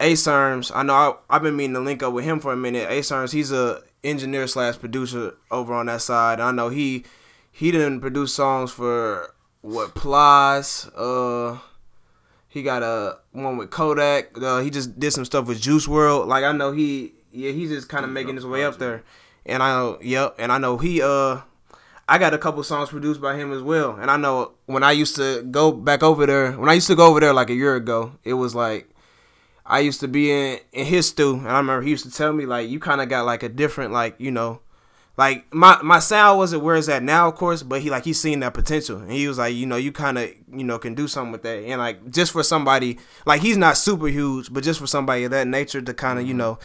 Ace 0.00 0.26
Arms, 0.26 0.70
I 0.74 0.82
know 0.82 1.18
I, 1.28 1.34
have 1.34 1.42
been 1.42 1.56
meaning 1.56 1.74
to 1.74 1.80
link 1.80 2.02
up 2.02 2.12
with 2.12 2.24
him 2.24 2.38
for 2.40 2.52
a 2.52 2.56
minute. 2.56 2.90
Ace 2.90 3.10
Arms, 3.10 3.32
he's 3.32 3.50
a 3.50 3.82
engineer 4.04 4.46
slash 4.46 4.78
producer 4.78 5.36
over 5.50 5.72
on 5.74 5.86
that 5.86 6.02
side. 6.02 6.38
I 6.38 6.52
know 6.52 6.68
he 6.68 7.04
he 7.50 7.70
didn't 7.70 8.00
produce 8.00 8.34
songs 8.34 8.70
for 8.70 9.34
what 9.62 9.94
Plies. 9.94 10.86
Uh, 10.94 11.58
he 12.48 12.62
got 12.62 12.82
a 12.82 13.18
one 13.32 13.56
with 13.56 13.70
Kodak. 13.70 14.36
Uh, 14.40 14.60
he 14.60 14.70
just 14.70 14.98
did 15.00 15.12
some 15.12 15.24
stuff 15.24 15.46
with 15.46 15.60
Juice 15.60 15.86
WRLD. 15.86 16.26
Like 16.26 16.44
I 16.44 16.52
know 16.52 16.72
he 16.72 17.12
yeah 17.32 17.52
he's 17.52 17.70
just 17.70 17.88
kind 17.88 18.04
of 18.04 18.10
making 18.10 18.34
his 18.34 18.46
way 18.46 18.64
up 18.64 18.78
there. 18.78 19.02
And 19.46 19.62
I 19.62 19.70
know 19.70 19.98
yep, 20.02 20.34
and 20.38 20.52
I 20.52 20.58
know 20.58 20.76
he 20.76 21.00
uh 21.00 21.40
I 22.08 22.18
got 22.18 22.34
a 22.34 22.38
couple 22.38 22.62
songs 22.62 22.90
produced 22.90 23.20
by 23.20 23.36
him 23.36 23.52
as 23.52 23.62
well. 23.62 23.96
And 23.96 24.10
I 24.10 24.16
know 24.16 24.52
when 24.66 24.82
I 24.82 24.92
used 24.92 25.16
to 25.16 25.42
go 25.42 25.72
back 25.72 26.02
over 26.02 26.26
there, 26.26 26.52
when 26.52 26.68
I 26.68 26.74
used 26.74 26.86
to 26.86 26.94
go 26.94 27.06
over 27.08 27.18
there 27.18 27.32
like 27.32 27.50
a 27.50 27.54
year 27.54 27.74
ago, 27.74 28.12
it 28.22 28.34
was 28.34 28.54
like 28.54 28.88
I 29.68 29.80
used 29.80 30.00
to 30.00 30.08
be 30.08 30.30
in 30.30 30.60
in 30.72 30.86
his 30.86 31.08
stew, 31.08 31.34
and 31.34 31.48
I 31.48 31.58
remember 31.58 31.82
he 31.82 31.90
used 31.90 32.04
to 32.04 32.10
tell 32.10 32.32
me 32.32 32.46
like 32.46 32.68
you 32.68 32.78
kind 32.78 33.00
of 33.00 33.08
got 33.08 33.26
like 33.26 33.42
a 33.42 33.48
different 33.48 33.92
like 33.92 34.14
you 34.18 34.30
know, 34.30 34.60
like 35.16 35.52
my 35.52 35.80
my 35.82 35.98
sound 35.98 36.38
wasn't 36.38 36.62
where 36.62 36.76
it's 36.76 36.88
at 36.88 37.02
now, 37.02 37.28
of 37.28 37.34
course, 37.34 37.62
but 37.62 37.80
he 37.80 37.90
like 37.90 38.04
he's 38.04 38.20
seen 38.20 38.40
that 38.40 38.54
potential, 38.54 38.98
and 38.98 39.10
he 39.10 39.26
was 39.26 39.38
like 39.38 39.54
you 39.54 39.66
know 39.66 39.76
you 39.76 39.92
kind 39.92 40.18
of 40.18 40.30
you 40.52 40.64
know 40.64 40.78
can 40.78 40.94
do 40.94 41.08
something 41.08 41.32
with 41.32 41.42
that, 41.42 41.64
and 41.64 41.80
like 41.80 42.10
just 42.10 42.32
for 42.32 42.42
somebody 42.42 42.98
like 43.26 43.42
he's 43.42 43.56
not 43.56 43.76
super 43.76 44.06
huge, 44.06 44.52
but 44.52 44.62
just 44.62 44.78
for 44.80 44.86
somebody 44.86 45.24
of 45.24 45.32
that 45.32 45.48
nature 45.48 45.82
to 45.82 45.94
kind 45.94 46.18
of 46.18 46.26
you 46.26 46.32
mm-hmm. 46.32 46.38
know 46.38 46.58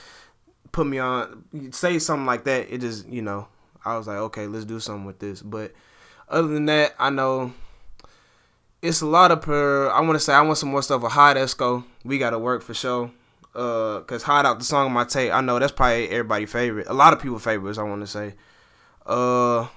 put 0.72 0.88
me 0.88 1.00
on 1.00 1.44
say 1.72 1.98
something 1.98 2.26
like 2.26 2.44
that, 2.44 2.72
it 2.72 2.82
just 2.82 3.08
you 3.08 3.22
know 3.22 3.48
I 3.84 3.98
was 3.98 4.08
like 4.08 4.18
okay 4.18 4.48
let's 4.48 4.66
do 4.66 4.80
something 4.80 5.06
with 5.06 5.20
this, 5.20 5.42
but 5.42 5.72
other 6.30 6.48
than 6.48 6.66
that 6.66 6.94
I 7.00 7.10
know 7.10 7.54
it's 8.82 9.02
a 9.02 9.06
lot 9.06 9.32
of 9.32 9.42
per. 9.42 9.90
I 9.90 10.02
want 10.02 10.14
to 10.14 10.20
say 10.20 10.34
I 10.34 10.42
want 10.42 10.58
some 10.58 10.70
more 10.70 10.82
stuff 10.82 11.02
with 11.02 11.12
Hot 11.12 11.36
Esco. 11.36 11.84
We 12.04 12.18
got 12.18 12.32
to 12.32 12.40
work 12.40 12.62
for 12.64 12.74
sure. 12.74 13.12
Uh, 13.54 14.00
cause 14.02 14.24
Hot 14.24 14.46
Out 14.46 14.60
the 14.60 14.66
song 14.66 14.86
on 14.86 14.92
my 14.94 15.04
tape. 15.04 15.34
I 15.34 15.42
know 15.42 15.60
that's 15.60 15.74
probably 15.74 16.10
everybody 16.10 16.46
favorite. 16.46 16.88
A 16.88 16.94
lot 16.94 17.12
of 17.14 17.22
people 17.22 17.38
favorites. 17.38 17.78
I 17.78 17.84
want 17.84 18.02
to 18.02 18.08
say. 18.08 18.34
Uh, 19.06 19.68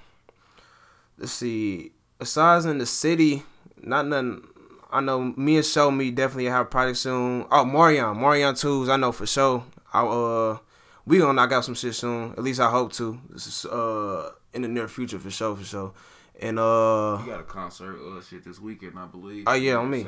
let's 1.18 1.32
see. 1.32 1.92
Besides 2.18 2.66
in 2.66 2.78
the 2.78 2.86
city, 2.86 3.42
not 3.82 4.06
nothing. 4.06 4.46
I 4.92 5.00
know 5.00 5.20
me 5.36 5.56
and 5.56 5.64
Show 5.66 5.90
Me 5.90 6.12
definitely 6.12 6.44
have 6.46 6.66
a 6.66 6.68
project 6.70 6.98
soon. 6.98 7.46
Oh, 7.50 7.64
Marion, 7.64 8.20
Marion 8.20 8.54
twos. 8.54 8.88
I 8.88 8.96
know 8.96 9.10
for 9.10 9.26
sure. 9.26 9.64
I 9.92 10.02
uh, 10.04 10.58
we 11.04 11.18
gonna 11.18 11.32
knock 11.32 11.50
out 11.52 11.64
some 11.64 11.74
shit 11.74 11.94
soon. 11.94 12.30
At 12.32 12.44
least 12.44 12.60
I 12.60 12.70
hope 12.70 12.92
to. 12.94 13.20
This 13.30 13.46
is 13.48 13.64
uh 13.66 14.30
in 14.52 14.62
the 14.62 14.68
near 14.68 14.86
future 14.86 15.18
for 15.18 15.30
sure, 15.30 15.56
for 15.56 15.64
sure. 15.64 15.92
And 16.40 16.58
uh, 16.58 17.18
you 17.24 17.30
got 17.30 17.40
a 17.40 17.44
concert 17.44 17.98
uh 17.98 18.22
shit 18.22 18.44
this 18.44 18.60
weekend, 18.60 18.96
I 18.96 19.06
believe. 19.06 19.44
Oh 19.48 19.54
yeah, 19.54 19.74
on 19.74 19.90
me. 19.90 20.06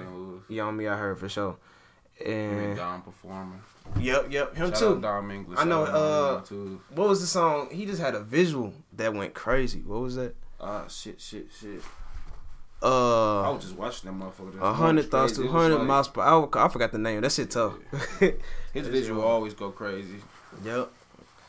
Yeah, 0.49 0.63
on 0.63 0.77
me. 0.77 0.87
I 0.87 0.97
heard 0.97 1.19
for 1.19 1.29
sure. 1.29 1.57
And 2.25 2.77
Dom 2.77 3.03
performing. 3.03 3.61
Yep, 4.01 4.27
yep, 4.31 4.57
him 4.57 4.71
Shout 4.71 4.79
too. 4.79 5.01
Dom 5.01 5.31
English. 5.31 5.59
I 5.59 5.65
know. 5.65 5.85
Uh, 5.85 6.41
what 6.95 7.09
was 7.09 7.21
the 7.21 7.27
song? 7.27 7.69
He 7.71 7.87
just 7.87 8.01
had 8.01 8.15
a 8.15 8.21
visual 8.21 8.73
that 8.95 9.15
went 9.15 9.35
crazy. 9.35 9.81
What 9.81 10.01
was 10.01 10.17
that? 10.17 10.35
Ah, 10.61 10.85
uh, 10.85 10.89
shit, 10.89 11.21
shit, 11.21 11.49
shit. 11.59 11.83
Uh, 12.83 13.43
I 13.43 13.51
was 13.51 13.63
just 13.63 13.77
watching 13.77 14.11
that 14.11 14.19
motherfucker. 14.19 14.61
A 14.61 14.73
hundred 14.73 15.11
thoughts 15.11 15.33
to 15.37 15.47
hundred 15.49 15.79
like, 15.79 15.87
miles 15.87 16.09
per 16.09 16.23
hour. 16.23 16.49
I 16.59 16.69
forgot 16.69 16.93
the 16.93 16.99
name. 16.99 17.21
That 17.21 17.33
shit 17.33 17.51
tough. 17.51 17.75
His 18.75 18.89
visual 18.89 19.23
always 19.23 19.55
go 19.55 19.71
crazy. 19.71 20.17
Yep. 20.65 20.91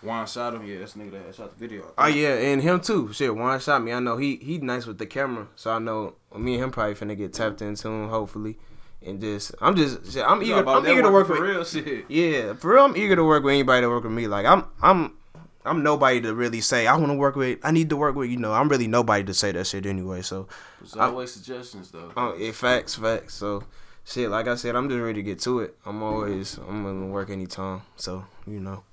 Juan 0.01 0.27
shot 0.27 0.53
him. 0.53 0.65
Yeah, 0.65 0.79
that's 0.79 0.93
nigga 0.93 1.11
that 1.11 1.35
shot 1.35 1.57
the 1.57 1.67
video. 1.67 1.91
Oh 1.97 2.07
yeah, 2.07 2.33
and 2.33 2.61
him 2.61 2.79
too. 2.79 3.11
Shit, 3.13 3.35
Juan 3.35 3.59
shot 3.59 3.83
me. 3.83 3.91
I 3.91 3.99
know 3.99 4.17
he 4.17 4.37
he 4.37 4.59
nice 4.59 4.85
with 4.85 4.99
the 4.99 5.05
camera, 5.05 5.47
so 5.55 5.71
I 5.71 5.79
know 5.79 6.15
me 6.35 6.55
and 6.55 6.65
him 6.65 6.71
probably 6.71 6.93
finna 6.93 7.17
get 7.17 7.33
tapped 7.33 7.61
into 7.61 7.87
him 7.87 8.09
hopefully. 8.09 8.57
And 9.05 9.21
just, 9.21 9.53
I'm 9.61 9.75
just, 9.75 10.11
shit, 10.11 10.25
I'm 10.25 10.41
eager. 10.41 10.67
I'm 10.67 10.85
eager 10.87 11.03
to 11.03 11.11
work 11.11 11.27
for 11.27 11.33
with 11.33 11.41
real 11.41 11.63
shit. 11.63 12.05
Yeah, 12.09 12.53
for 12.53 12.73
real, 12.73 12.85
I'm 12.85 12.97
eager 12.97 13.15
to 13.15 13.23
work 13.23 13.43
with 13.43 13.53
anybody 13.53 13.81
to 13.81 13.89
work 13.89 14.03
with 14.03 14.11
me. 14.11 14.27
Like 14.27 14.45
I'm, 14.45 14.65
I'm, 14.81 15.15
I'm 15.63 15.83
nobody 15.83 16.19
to 16.21 16.33
really 16.33 16.61
say 16.61 16.87
I 16.87 16.95
want 16.95 17.11
to 17.11 17.13
work 17.17 17.35
with. 17.35 17.59
I 17.63 17.71
need 17.71 17.89
to 17.89 17.97
work 17.97 18.15
with. 18.15 18.29
You 18.29 18.37
know, 18.37 18.53
I'm 18.53 18.69
really 18.69 18.87
nobody 18.87 19.23
to 19.25 19.33
say 19.33 19.51
that 19.51 19.67
shit 19.67 19.85
anyway. 19.85 20.21
So, 20.23 20.47
there's 20.79 20.95
always 20.95 21.29
I, 21.29 21.33
suggestions 21.33 21.91
though. 21.91 22.11
Oh, 22.17 22.35
yeah, 22.35 22.51
facts, 22.51 22.95
facts. 22.95 23.35
So, 23.35 23.63
shit, 24.03 24.29
like 24.29 24.47
I 24.47 24.55
said, 24.55 24.75
I'm 24.75 24.89
just 24.89 24.99
ready 24.99 25.15
to 25.15 25.23
get 25.23 25.39
to 25.41 25.59
it. 25.59 25.77
I'm 25.85 26.01
always, 26.01 26.57
I'm 26.57 26.83
gonna 26.83 27.07
work 27.07 27.29
anytime. 27.29 27.83
So, 27.97 28.25
you 28.45 28.59
know. 28.59 28.83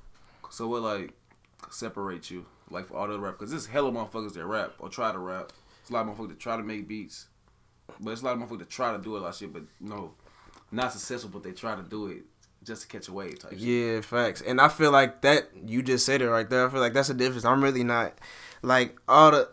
So 0.50 0.68
what 0.68 0.83
like 0.83 1.14
separate 1.70 2.31
you, 2.31 2.46
like 2.70 2.87
for 2.87 2.96
all 2.96 3.09
the 3.09 3.18
rap, 3.18 3.38
because 3.38 3.50
there's 3.50 3.66
hella 3.66 3.90
motherfuckers 3.90 4.35
that 4.35 4.44
rap 4.44 4.74
or 4.79 4.88
try 4.88 5.11
to 5.11 5.18
rap. 5.18 5.52
It's 5.81 5.90
a 5.90 5.92
lot 5.92 6.09
of 6.09 6.16
motherfuckers 6.16 6.29
that 6.29 6.40
try 6.40 6.57
to 6.57 6.62
make 6.62 6.87
beats, 6.87 7.26
but 8.01 8.11
it's 8.11 8.23
a 8.23 8.25
lot 8.25 8.35
of 8.35 8.40
motherfuckers 8.40 8.61
that 8.61 8.70
try 8.70 8.92
to 8.92 9.03
do 9.03 9.16
a 9.16 9.18
lot 9.18 9.29
of 9.29 9.37
shit, 9.37 9.53
but 9.53 9.62
no, 9.81 10.12
not 10.70 10.92
successful, 10.92 11.31
but 11.31 11.42
they 11.42 11.53
try 11.53 11.77
to 11.77 11.83
do 11.83 12.07
it 12.09 12.23
just 12.62 12.83
to 12.83 12.88
catch 12.88 13.09
a 13.09 13.12
wave 13.12 13.38
type. 13.38 13.53
Yeah, 13.55 13.97
shit. 13.97 14.05
facts. 14.05 14.40
And 14.40 14.61
I 14.61 14.68
feel 14.68 14.90
like 14.90 15.23
that 15.23 15.49
you 15.66 15.83
just 15.83 16.07
said 16.07 16.23
it 16.23 16.29
right 16.29 16.49
there. 16.49 16.66
I 16.66 16.70
feel 16.70 16.81
like 16.81 16.94
that's 16.94 17.09
the 17.09 17.14
difference. 17.14 17.44
I'm 17.44 17.62
really 17.62 17.85
not 17.85 18.18
like 18.62 18.99
all 19.09 19.31
the 19.31 19.49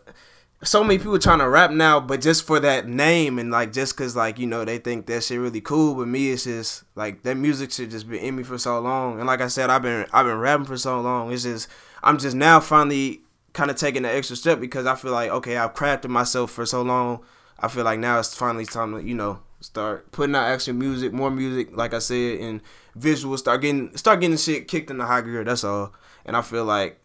so 0.64 0.84
many 0.84 0.96
people 0.96 1.18
trying 1.18 1.40
to 1.40 1.48
rap 1.48 1.72
now, 1.72 1.98
but 1.98 2.20
just 2.20 2.46
for 2.46 2.60
that 2.60 2.86
name 2.86 3.38
and 3.38 3.50
like 3.50 3.72
just 3.72 3.96
cause 3.96 4.14
like 4.14 4.38
you 4.38 4.46
know 4.46 4.64
they 4.64 4.78
think 4.78 5.06
that 5.06 5.24
shit 5.24 5.40
really 5.40 5.60
cool. 5.60 5.94
But 5.94 6.08
me, 6.08 6.30
it's 6.30 6.44
just 6.44 6.84
like 6.94 7.22
that 7.24 7.36
music 7.36 7.72
shit 7.72 7.90
just 7.90 8.08
been 8.08 8.20
in 8.20 8.36
me 8.36 8.42
for 8.42 8.58
so 8.58 8.78
long. 8.80 9.18
And 9.18 9.26
like 9.26 9.40
I 9.40 9.48
said, 9.48 9.70
I've 9.70 9.82
been 9.82 10.06
I've 10.12 10.26
been 10.26 10.38
rapping 10.38 10.66
for 10.66 10.76
so 10.76 11.00
long. 11.00 11.32
It's 11.32 11.42
just 11.42 11.68
I'm 12.02 12.18
just 12.18 12.36
now 12.36 12.60
finally 12.60 13.22
kind 13.52 13.70
of 13.70 13.76
taking 13.76 14.02
the 14.02 14.10
extra 14.10 14.36
step 14.36 14.60
because 14.60 14.86
I 14.86 14.94
feel 14.94 15.12
like 15.12 15.30
okay, 15.30 15.56
I've 15.56 15.74
crafted 15.74 16.08
myself 16.08 16.52
for 16.52 16.64
so 16.64 16.82
long. 16.82 17.24
I 17.62 17.68
feel 17.68 17.84
like 17.84 18.00
now 18.00 18.18
it's 18.18 18.34
finally 18.34 18.66
time 18.66 18.92
to 18.94 19.02
you 19.02 19.14
know 19.14 19.40
start 19.60 20.10
putting 20.12 20.34
out 20.34 20.50
extra 20.50 20.74
music, 20.74 21.12
more 21.12 21.30
music, 21.30 21.76
like 21.76 21.94
I 21.94 22.00
said, 22.00 22.40
and 22.40 22.60
visuals. 22.98 23.38
Start 23.38 23.62
getting 23.62 23.96
start 23.96 24.20
getting 24.20 24.36
shit 24.36 24.68
kicked 24.68 24.90
in 24.90 24.98
the 24.98 25.06
high 25.06 25.20
gear. 25.20 25.44
That's 25.44 25.64
all. 25.64 25.94
And 26.24 26.36
I 26.36 26.42
feel 26.42 26.64
like 26.64 26.98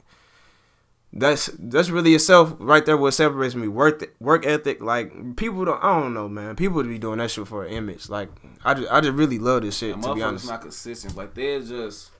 that's 1.13 1.49
that's 1.57 1.89
really 1.89 2.13
itself 2.13 2.55
right 2.59 2.85
there. 2.85 2.97
What 2.97 3.11
separates 3.11 3.55
me 3.55 3.67
work 3.67 4.03
work 4.19 4.45
ethic. 4.45 4.81
Like 4.81 5.35
people 5.37 5.65
don't. 5.65 5.83
I 5.83 5.99
don't 5.99 6.13
know, 6.13 6.27
man. 6.27 6.55
People 6.55 6.77
would 6.77 6.87
be 6.89 6.99
doing 6.99 7.19
that 7.19 7.31
shit 7.31 7.47
for 7.47 7.65
an 7.65 7.73
image. 7.73 8.09
Like 8.09 8.29
I 8.65 8.73
just 8.73 8.91
I 8.91 9.01
just 9.01 9.13
really 9.13 9.39
love 9.39 9.61
this 9.61 9.77
shit. 9.77 9.99
to 10.01 10.15
be 10.15 10.21
honest, 10.21 10.47
not 10.47 10.61
consistent. 10.61 11.15
Like 11.15 11.33
they're 11.33 11.61
just 11.61 12.11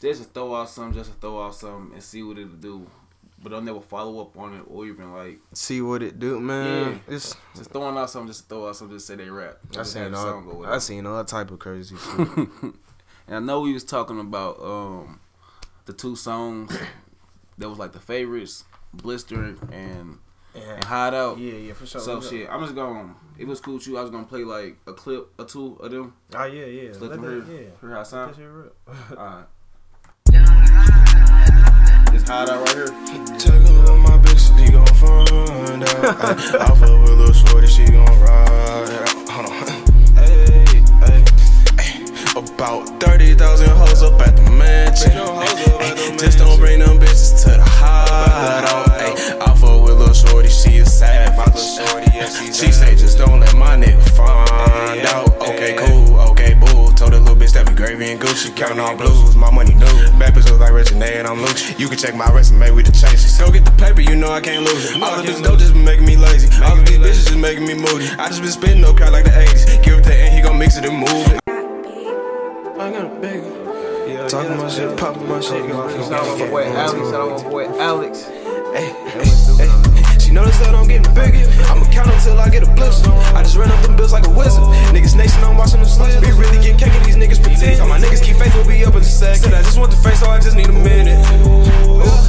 they 0.00 0.08
just 0.08 0.34
throw 0.34 0.54
out 0.54 0.68
something 0.68 0.94
just 0.98 1.12
to 1.12 1.16
throw 1.18 1.42
out 1.44 1.54
something 1.54 1.94
and 1.94 2.02
see 2.02 2.22
what 2.22 2.38
it'll 2.38 2.50
do. 2.50 2.86
But 3.42 3.50
they'll 3.50 3.60
never 3.60 3.80
follow 3.80 4.20
up 4.20 4.36
on 4.38 4.54
it 4.54 4.62
or 4.68 4.86
even 4.86 5.12
like 5.12 5.40
see 5.52 5.80
what 5.80 6.02
it 6.02 6.18
do, 6.18 6.38
man. 6.38 7.02
Yeah, 7.08 7.14
it's 7.14 7.36
just 7.56 7.70
throwing 7.70 7.96
out 7.96 8.08
something 8.08 8.28
just 8.28 8.48
throw 8.48 8.68
out 8.68 8.76
something 8.76 8.96
just 8.96 9.06
say 9.08 9.16
they 9.16 9.28
rap. 9.28 9.58
I 9.76 9.82
seen 9.82 10.14
all 10.14 10.64
I 10.64 10.78
seen 10.78 11.06
all 11.06 11.24
type 11.24 11.50
of 11.50 11.58
crazy 11.58 11.96
shit. 12.16 12.28
and 12.28 12.74
I 13.28 13.38
know 13.40 13.60
we 13.62 13.72
was 13.72 13.84
talking 13.84 14.20
about 14.20 14.62
um 14.62 15.20
the 15.86 15.92
two 15.92 16.14
songs 16.14 16.76
that 17.58 17.68
was 17.68 17.78
like 17.78 17.92
the 17.92 18.00
favorites, 18.00 18.64
Blister 18.92 19.56
and 19.72 20.18
yeah. 20.54 20.74
and 20.74 20.84
Hide 20.84 21.14
Out. 21.14 21.38
Yeah, 21.38 21.54
yeah, 21.54 21.72
for 21.72 21.86
sure. 21.86 22.00
So 22.00 22.20
shit, 22.20 22.48
I'm 22.50 22.60
just 22.60 22.74
going. 22.74 23.14
If 23.36 23.42
it 23.42 23.48
was 23.48 23.60
cool 23.60 23.74
with 23.74 23.86
you, 23.86 23.98
I 23.98 24.02
was 24.02 24.10
gonna 24.10 24.26
play 24.26 24.44
like 24.44 24.76
a 24.86 24.92
clip 24.92 25.28
or 25.38 25.44
two 25.44 25.76
of 25.80 25.90
them. 25.90 26.14
Oh 26.34 26.44
yeah, 26.44 26.66
yeah. 26.66 26.90
Let, 26.98 27.10
them 27.10 27.22
hear, 27.22 27.60
yeah. 27.60 27.68
hear 27.80 27.90
how 27.90 28.00
I 28.00 28.02
sound. 28.02 28.36
Alright. 29.10 29.46
It's 32.14 32.28
hot 32.28 32.50
out 32.50 32.66
right 32.66 32.76
here. 32.76 32.86
Check 33.38 33.62
on 33.88 34.00
my 34.00 34.18
bitch, 34.18 34.52
she 34.58 34.70
gon' 34.70 34.86
find 35.00 35.82
out. 35.82 36.04
I 36.60 36.74
fuck 36.76 36.80
with 36.80 37.10
little 37.10 37.32
shorty, 37.32 37.66
she 37.66 37.86
gon' 37.86 38.04
ride. 38.20 39.08
Hold 39.30 39.46
on. 39.46 39.52
Hey, 40.16 40.64
hey, 41.00 41.24
hey. 41.78 42.04
About 42.36 43.00
30,000 43.00 43.68
hoes 43.70 44.02
up 44.02 44.20
at 44.20 44.36
the 44.36 44.42
mansion. 44.50 45.12
Ay, 45.16 46.16
just 46.18 46.38
don't 46.38 46.58
bring 46.58 46.80
them 46.80 46.98
bitches 46.98 47.42
to 47.44 47.50
the 47.50 47.64
hideout. 47.64 48.90
Ay, 48.90 49.14
I 49.40 49.54
fuck 49.56 49.82
with 49.82 49.98
little 49.98 50.12
shorty, 50.12 50.48
she 50.50 50.78
a 50.78 50.86
savage. 50.86 51.32
She 52.54 52.70
say 52.70 52.94
just 52.94 53.16
don't 53.16 53.40
let 53.40 53.54
my 53.54 53.76
nigga 53.76 54.02
find 54.10 55.06
out. 55.06 55.34
Okay, 55.40 55.76
cool, 55.78 56.31
okay. 56.92 56.96
Told 56.96 57.14
a 57.14 57.18
little 57.18 57.36
bitch 57.36 57.52
that 57.52 57.66
be 57.66 57.74
gravy 57.74 58.10
and 58.10 58.20
Gucci. 58.20 58.54
Counting 58.54 58.80
all 58.80 58.96
blues, 58.96 59.36
my 59.36 59.50
money 59.50 59.74
new. 59.74 59.86
Bad 60.18 60.34
bitch 60.34 60.50
look 60.50 60.60
like 60.60 60.72
Reggie 60.72 60.94
and 60.94 61.26
I'm 61.26 61.40
loose. 61.40 61.78
You 61.78 61.88
can 61.88 61.98
check 61.98 62.14
my 62.14 62.30
resume 62.32 62.70
with 62.70 62.86
the 62.86 62.92
changes. 62.92 63.38
Go 63.38 63.50
get 63.50 63.64
the 63.64 63.72
paper, 63.72 64.00
you 64.00 64.16
know 64.16 64.30
I 64.30 64.40
can't 64.40 64.64
lose 64.64 64.90
it. 64.90 65.02
All 65.02 65.18
of 65.18 65.26
this 65.26 65.40
dope 65.40 65.58
just 65.58 65.72
been 65.72 65.84
making 65.84 66.06
me 66.06 66.16
lazy. 66.16 66.48
All 66.62 66.78
of 66.78 66.86
these 66.86 66.98
bitches 66.98 67.26
just 67.28 67.38
making 67.38 67.66
me 67.66 67.74
moody. 67.74 68.08
I 68.18 68.28
just 68.28 68.42
been 68.42 68.50
spitting 68.50 68.80
no 68.80 68.94
crowd 68.94 69.12
like 69.12 69.24
the 69.24 69.30
80s. 69.30 69.82
Give 69.82 69.98
it 69.98 70.04
to 70.04 70.14
and 70.14 70.34
he 70.34 70.40
gon' 70.42 70.58
mix 70.58 70.76
it 70.76 70.84
and 70.84 70.98
move 70.98 71.26
it. 71.28 71.40
I 71.46 72.90
got 72.90 73.04
a 73.04 73.20
big 73.20 73.42
Talking 74.28 74.56
my 74.56 74.68
shit, 74.68 74.96
popping 74.96 75.28
my 75.28 75.40
shit. 75.40 75.68
Shout 75.68 76.12
out 76.12 76.38
my 76.38 76.48
boy 76.48 76.64
Alex. 76.64 77.10
Shout 77.10 77.14
out 77.14 77.42
my 77.42 77.50
boy 77.50 77.64
Alex. 77.78 78.24
Hey, 78.24 78.94
hey, 79.10 79.66
hey 79.66 79.91
Notice 80.32 80.56
that 80.64 80.74
I'm 80.74 80.88
getting 80.88 81.12
bigger. 81.12 81.44
I'ma 81.68 81.84
count 81.92 82.08
until 82.08 82.40
I 82.40 82.48
get 82.48 82.64
a 82.64 82.70
blizzard. 82.72 83.12
I 83.36 83.44
just 83.44 83.56
ran 83.56 83.68
up 83.68 83.84
them 83.84 83.96
bills 83.96 84.16
like 84.16 84.26
a 84.26 84.32
wizard. 84.32 84.64
Niggas 84.96 85.12
nation, 85.14 85.44
I'm 85.44 85.60
watching 85.60 85.84
them 85.84 85.88
slip. 85.88 86.24
Be 86.24 86.32
really 86.32 86.56
getting 86.56 86.80
cake 86.80 86.96
and 86.96 87.04
these 87.04 87.20
niggas 87.20 87.36
pretend. 87.36 87.80
All 87.84 87.88
my 87.88 88.00
niggas 88.00 88.24
keep 88.24 88.40
faith, 88.40 88.56
we'll 88.56 88.64
be 88.64 88.80
up 88.84 88.96
in 88.96 89.02
a 89.02 89.04
second. 89.04 89.52
Said 89.52 89.54
I 89.54 89.60
just 89.60 89.76
want 89.76 89.92
the 89.92 90.00
face, 90.00 90.20
so 90.20 90.32
I 90.32 90.40
just 90.40 90.56
need 90.56 90.72
a 90.72 90.72
minute. 90.72 91.20
Ooh, 91.44 91.68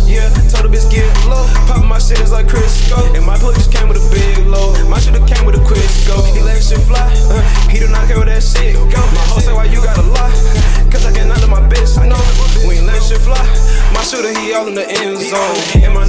yeah, 0.03 0.27
told 0.51 0.67
the 0.67 0.71
bitch 0.75 0.83
get 0.91 1.07
low. 1.31 1.47
Pop 1.63 1.79
my 1.87 1.97
shit 1.97 2.19
is 2.19 2.35
like 2.35 2.47
Crisco. 2.47 3.15
And 3.15 3.23
my 3.23 3.37
plug 3.39 3.55
just 3.55 3.71
came 3.71 3.87
with 3.87 3.95
a 3.95 4.05
big 4.11 4.51
low. 4.51 4.75
My 4.91 4.99
shit 4.99 5.15
came 5.23 5.47
with 5.47 5.55
a 5.55 5.63
Crisco. 5.63 6.19
He 6.35 6.43
let 6.43 6.59
shit 6.59 6.83
fly. 6.83 7.07
Uh, 7.31 7.39
he 7.71 7.79
do 7.79 7.87
not 7.87 8.07
care 8.11 8.17
where 8.17 8.27
that 8.27 8.43
shit 8.43 8.75
go. 8.75 8.99
My 9.15 9.23
whole 9.31 9.39
say 9.39 9.53
why 9.53 9.71
you 9.71 9.79
gotta 9.79 10.03
lie. 10.03 10.35
Cause 10.91 11.05
I 11.07 11.13
get 11.15 11.23
none 11.23 11.39
of 11.39 11.49
my 11.49 11.63
bitch. 11.71 11.95
I 11.95 12.11
know. 12.11 12.19
We 12.67 12.83
ain't 12.83 12.87
let 12.87 12.99
shit 13.01 13.23
fly. 13.23 13.39
My 13.93 14.01
shooter, 14.01 14.33
he 14.41 14.53
all 14.53 14.67
in 14.67 14.73
the 14.73 14.89
end 14.89 15.21
zone. 15.21 15.83
And 15.85 15.93
my 15.93 16.03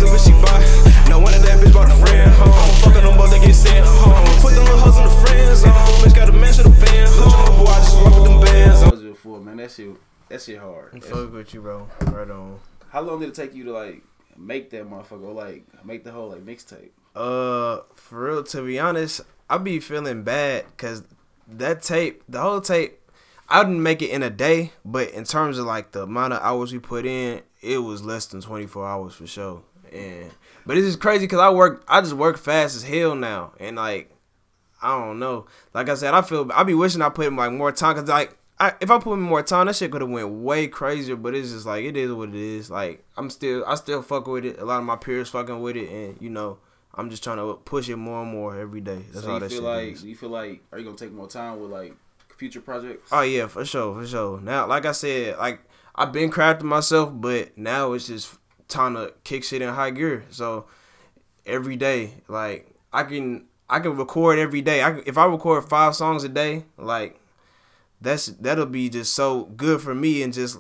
bitch 1.65 1.73
brought 1.73 1.91
a 1.91 2.07
friend 2.07 2.31
home. 2.33 2.75
Fucking 2.83 3.03
them 3.03 3.17
both, 3.17 3.31
they 3.31 3.41
get 3.41 3.55
sent 3.55 3.87
home. 3.87 4.41
Put 4.41 4.55
them 4.55 4.65
little 4.65 4.79
hoes 4.79 4.99
in 4.99 5.05
the 5.05 5.27
friend 5.27 5.57
zone. 5.57 5.73
Bitch 5.73 6.15
got 6.15 6.29
a 6.29 6.33
man, 6.33 6.53
should've 6.53 6.81
been 6.81 7.07
home. 7.09 7.65
Boy, 7.65 7.71
I 7.71 7.79
just 7.79 8.03
walk 8.03 8.15
with 8.15 8.25
them 8.25 8.41
bands. 8.41 9.03
Before, 9.03 9.41
man, 9.41 9.57
that 9.57 9.71
shit, 9.71 9.97
that 10.29 10.43
shit 10.43 10.59
hard. 10.59 11.03
Fuck 11.05 11.33
with 11.33 11.55
you, 11.55 11.61
bro. 11.61 11.89
Right 12.03 12.31
on. 12.31 12.61
How 12.91 13.01
long 13.01 13.21
did 13.21 13.31
it 13.31 13.35
take 13.35 13.55
you 13.55 13.65
to 13.65 13.73
like 13.73 14.03
make 14.37 14.71
that 14.71 14.89
motherfucker, 14.89 15.35
like 15.35 15.65
make 15.85 16.05
the 16.05 16.13
whole 16.13 16.31
like 16.31 16.45
mixtape? 16.45 16.91
Uh, 17.15 17.83
for 17.95 18.25
real, 18.27 18.43
to 18.43 18.63
be 18.63 18.79
honest, 18.79 19.21
I 19.49 19.59
be 19.59 19.81
feeling 19.81 20.23
bad 20.23 20.67
because 20.67 21.05
that 21.49 21.83
tape, 21.83 22.23
the 22.29 22.41
whole 22.41 22.61
tape, 22.61 23.01
I 23.49 23.63
didn't 23.63 23.83
make 23.83 24.03
it 24.03 24.11
in 24.11 24.23
a 24.23 24.31
day, 24.31 24.73
but 24.85 25.11
in 25.11 25.25
terms 25.25 25.59
of 25.59 25.67
like 25.67 25.93
the 25.93 26.03
amount 26.03 26.33
of 26.33 26.41
hours 26.43 26.73
we 26.73 26.79
put 26.79 27.07
in, 27.07 27.43
it 27.63 27.79
was 27.79 28.03
less 28.03 28.27
than 28.27 28.41
24 28.41 28.87
hours 28.87 29.15
for 29.15 29.27
sure. 29.27 29.63
And 29.93 30.31
but 30.67 30.77
it's 30.77 30.87
just 30.87 31.01
crazy 31.01 31.27
because 31.27 31.41
I 31.41 31.51
work, 31.51 31.85
I 31.89 32.01
just 32.01 32.15
work 32.15 32.39
fast 32.39 32.77
as 32.77 32.83
hell 32.83 33.15
now, 33.15 33.53
and 33.59 33.77
like 33.77 34.11
I 34.83 34.99
don't 34.99 35.19
know. 35.19 35.47
Like 35.73 35.89
I 35.89 35.95
said, 35.95 36.15
I 36.15 36.23
feel 36.23 36.51
I 36.53 36.63
be 36.63 36.75
wishing 36.75 37.03
I 37.03 37.09
put 37.09 37.27
in 37.27 37.37
like 37.37 37.53
more 37.53 37.73
time 37.73 37.95
because 37.95 38.09
like 38.09 38.37
I, 38.59 38.75
if 38.81 38.91
I 38.91 38.99
put 38.99 39.15
in 39.15 39.21
more 39.21 39.43
time, 39.43 39.67
that 39.67 39.77
shit 39.77 39.91
could 39.91 40.03
have 40.03 40.11
went 40.11 40.29
way 40.29 40.69
crazier. 40.69 41.17
But 41.17 41.35
it's 41.35 41.51
just 41.51 41.67
like 41.67 41.85
it 41.85 41.97
is 41.97 42.13
what 42.13 42.29
it 42.29 42.35
is. 42.35 42.71
Like 42.71 43.03
I'm 43.17 43.31
still 43.31 43.65
I 43.67 43.75
still 43.77 44.03
fuck 44.03 44.27
with 44.27 44.45
it. 44.45 44.59
A 44.59 44.65
lot 44.65 44.79
of 44.79 44.85
my 44.85 44.97
peers 44.97 45.31
fucking 45.31 45.61
with 45.61 45.77
it, 45.77 45.89
and 45.91 46.21
you 46.21 46.31
know 46.31 46.59
I'm 46.95 47.11
just 47.11 47.25
trying 47.25 47.39
to 47.39 47.55
push 47.65 47.89
it 47.89 47.97
more 47.97 48.23
and 48.23 48.31
more 48.31 48.59
every 48.59 48.81
day. 48.81 49.05
That's 49.13 49.25
so 49.25 49.31
all 49.31 49.35
you 49.35 49.41
that 49.41 49.49
feel 49.51 49.59
shit 49.59 49.65
like 49.65 49.93
is. 49.95 50.05
you 50.05 50.15
feel 50.15 50.29
like 50.29 50.63
are 50.71 50.79
you 50.79 50.85
gonna 50.85 50.97
take 50.97 51.13
more 51.13 51.29
time 51.29 51.61
with 51.61 51.71
like 51.71 51.95
future 52.37 52.61
projects? 52.61 53.09
Oh 53.11 53.23
yeah, 53.23 53.47
for 53.47 53.65
sure, 53.65 54.01
for 54.01 54.07
sure. 54.07 54.41
Now, 54.41 54.67
like 54.67 54.85
I 54.87 54.93
said, 54.93 55.39
like 55.39 55.61
I've 55.95 56.13
been 56.13 56.31
crafting 56.31 56.65
myself, 56.65 57.11
but 57.13 57.57
now 57.57 57.93
it's 57.93 58.07
just 58.07 58.37
time 58.69 58.95
to 58.95 59.13
kick 59.25 59.45
shit 59.45 59.63
in 59.63 59.69
high 59.69 59.91
gear. 59.91 60.25
So 60.31 60.67
every 61.47 61.77
day, 61.77 62.15
like 62.29 62.69
I 62.93 63.05
can, 63.05 63.47
I 63.69 63.81
can 63.81 63.97
record 63.97 64.39
every 64.39 64.63
day. 64.63 64.83
I 64.83 64.93
can, 64.93 65.03
if 65.07 65.19
I 65.19 65.27
record 65.27 65.69
five 65.69 65.95
songs 65.95 66.25
a 66.25 66.29
day, 66.29 66.65
like 66.77 67.21
that's 68.01 68.27
that'll 68.27 68.67
be 68.67 68.89
just 68.89 69.15
so 69.15 69.45
good 69.45 69.81
for 69.81 69.95
me, 69.95 70.23
and 70.23 70.33
just 70.33 70.59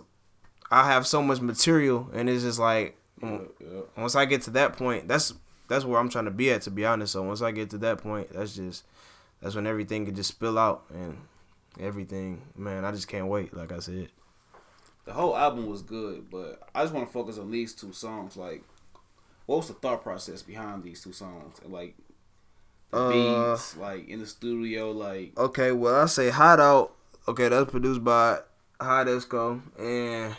I 0.70 0.86
have 0.86 1.06
so 1.06 1.22
much 1.22 1.40
material, 1.40 2.10
and 2.12 2.28
it's 2.28 2.42
just 2.42 2.58
like 2.58 2.96
yeah, 3.22 3.38
yeah. 3.60 3.80
once 3.96 4.16
I 4.16 4.24
get 4.24 4.42
to 4.42 4.50
that 4.52 4.76
point, 4.76 5.08
that's 5.08 5.34
that's 5.68 5.84
where 5.84 5.98
I'm 5.98 6.08
trying 6.08 6.26
to 6.26 6.30
be 6.30 6.50
at, 6.50 6.62
to 6.62 6.70
be 6.70 6.84
honest. 6.84 7.12
So 7.12 7.22
once 7.22 7.42
I 7.42 7.50
get 7.50 7.70
to 7.70 7.78
that 7.78 7.98
point, 7.98 8.32
that's 8.32 8.54
just 8.54 8.84
that's 9.40 9.54
when 9.54 9.66
everything 9.66 10.06
can 10.06 10.14
just 10.14 10.30
spill 10.30 10.58
out 10.58 10.84
and 10.92 11.18
everything. 11.80 12.42
Man, 12.56 12.84
I 12.84 12.92
just 12.92 13.08
can't 13.08 13.28
wait. 13.28 13.54
Like 13.54 13.72
I 13.72 13.78
said, 13.78 14.08
The 15.04 15.12
whole 15.12 15.36
album 15.36 15.66
was 15.66 15.82
good, 15.82 16.30
but 16.30 16.62
I 16.74 16.82
just 16.82 16.94
want 16.94 17.06
to 17.06 17.12
focus 17.12 17.38
on 17.38 17.50
these 17.50 17.74
two 17.74 17.92
songs. 17.92 18.36
Like, 18.36 18.62
what 19.46 19.56
was 19.56 19.68
the 19.68 19.74
thought 19.74 20.02
process 20.02 20.42
behind 20.42 20.82
these 20.82 21.02
two 21.02 21.12
songs? 21.12 21.58
Like 21.66 21.94
the 22.90 22.98
Uh, 22.98 23.10
beats, 23.52 23.76
like 23.76 24.08
in 24.08 24.20
the 24.20 24.26
studio, 24.26 24.90
like 24.92 25.38
okay, 25.38 25.72
well 25.72 26.02
I 26.02 26.06
say 26.06 26.30
Hot 26.30 26.60
Out. 26.60 26.92
Okay, 27.28 27.48
that's 27.48 27.70
produced 27.70 28.02
by 28.04 28.38
Hot 28.80 29.06
Esco, 29.06 29.60
and 29.78 30.36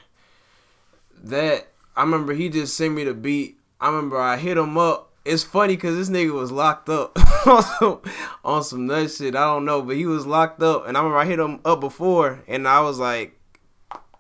that 1.24 1.68
I 1.96 2.02
remember 2.02 2.34
he 2.34 2.50
just 2.50 2.76
sent 2.76 2.94
me 2.94 3.04
the 3.04 3.14
beat. 3.14 3.60
I 3.80 3.88
remember 3.88 4.20
I 4.20 4.38
hit 4.38 4.58
him 4.58 4.78
up. 4.78 5.12
It's 5.26 5.44
funny 5.44 5.76
because 5.76 5.96
this 5.96 6.10
nigga 6.10 6.34
was 6.34 6.52
locked 6.52 6.88
up 6.90 7.18
on 7.48 7.64
some, 7.64 8.02
on 8.44 8.64
some 8.64 8.86
nut 8.86 9.10
shit. 9.10 9.36
I 9.36 9.44
don't 9.46 9.66
know, 9.66 9.82
but 9.82 9.96
he 9.96 10.06
was 10.06 10.26
locked 10.28 10.62
up, 10.62 10.88
and 10.88 10.96
I 10.96 11.00
remember 11.00 11.18
I 11.18 11.26
hit 11.26 11.40
him 11.40 11.60
up 11.66 11.80
before, 11.82 12.44
and 12.48 12.68
I 12.68 12.82
was 12.82 13.00
like, 13.00 13.35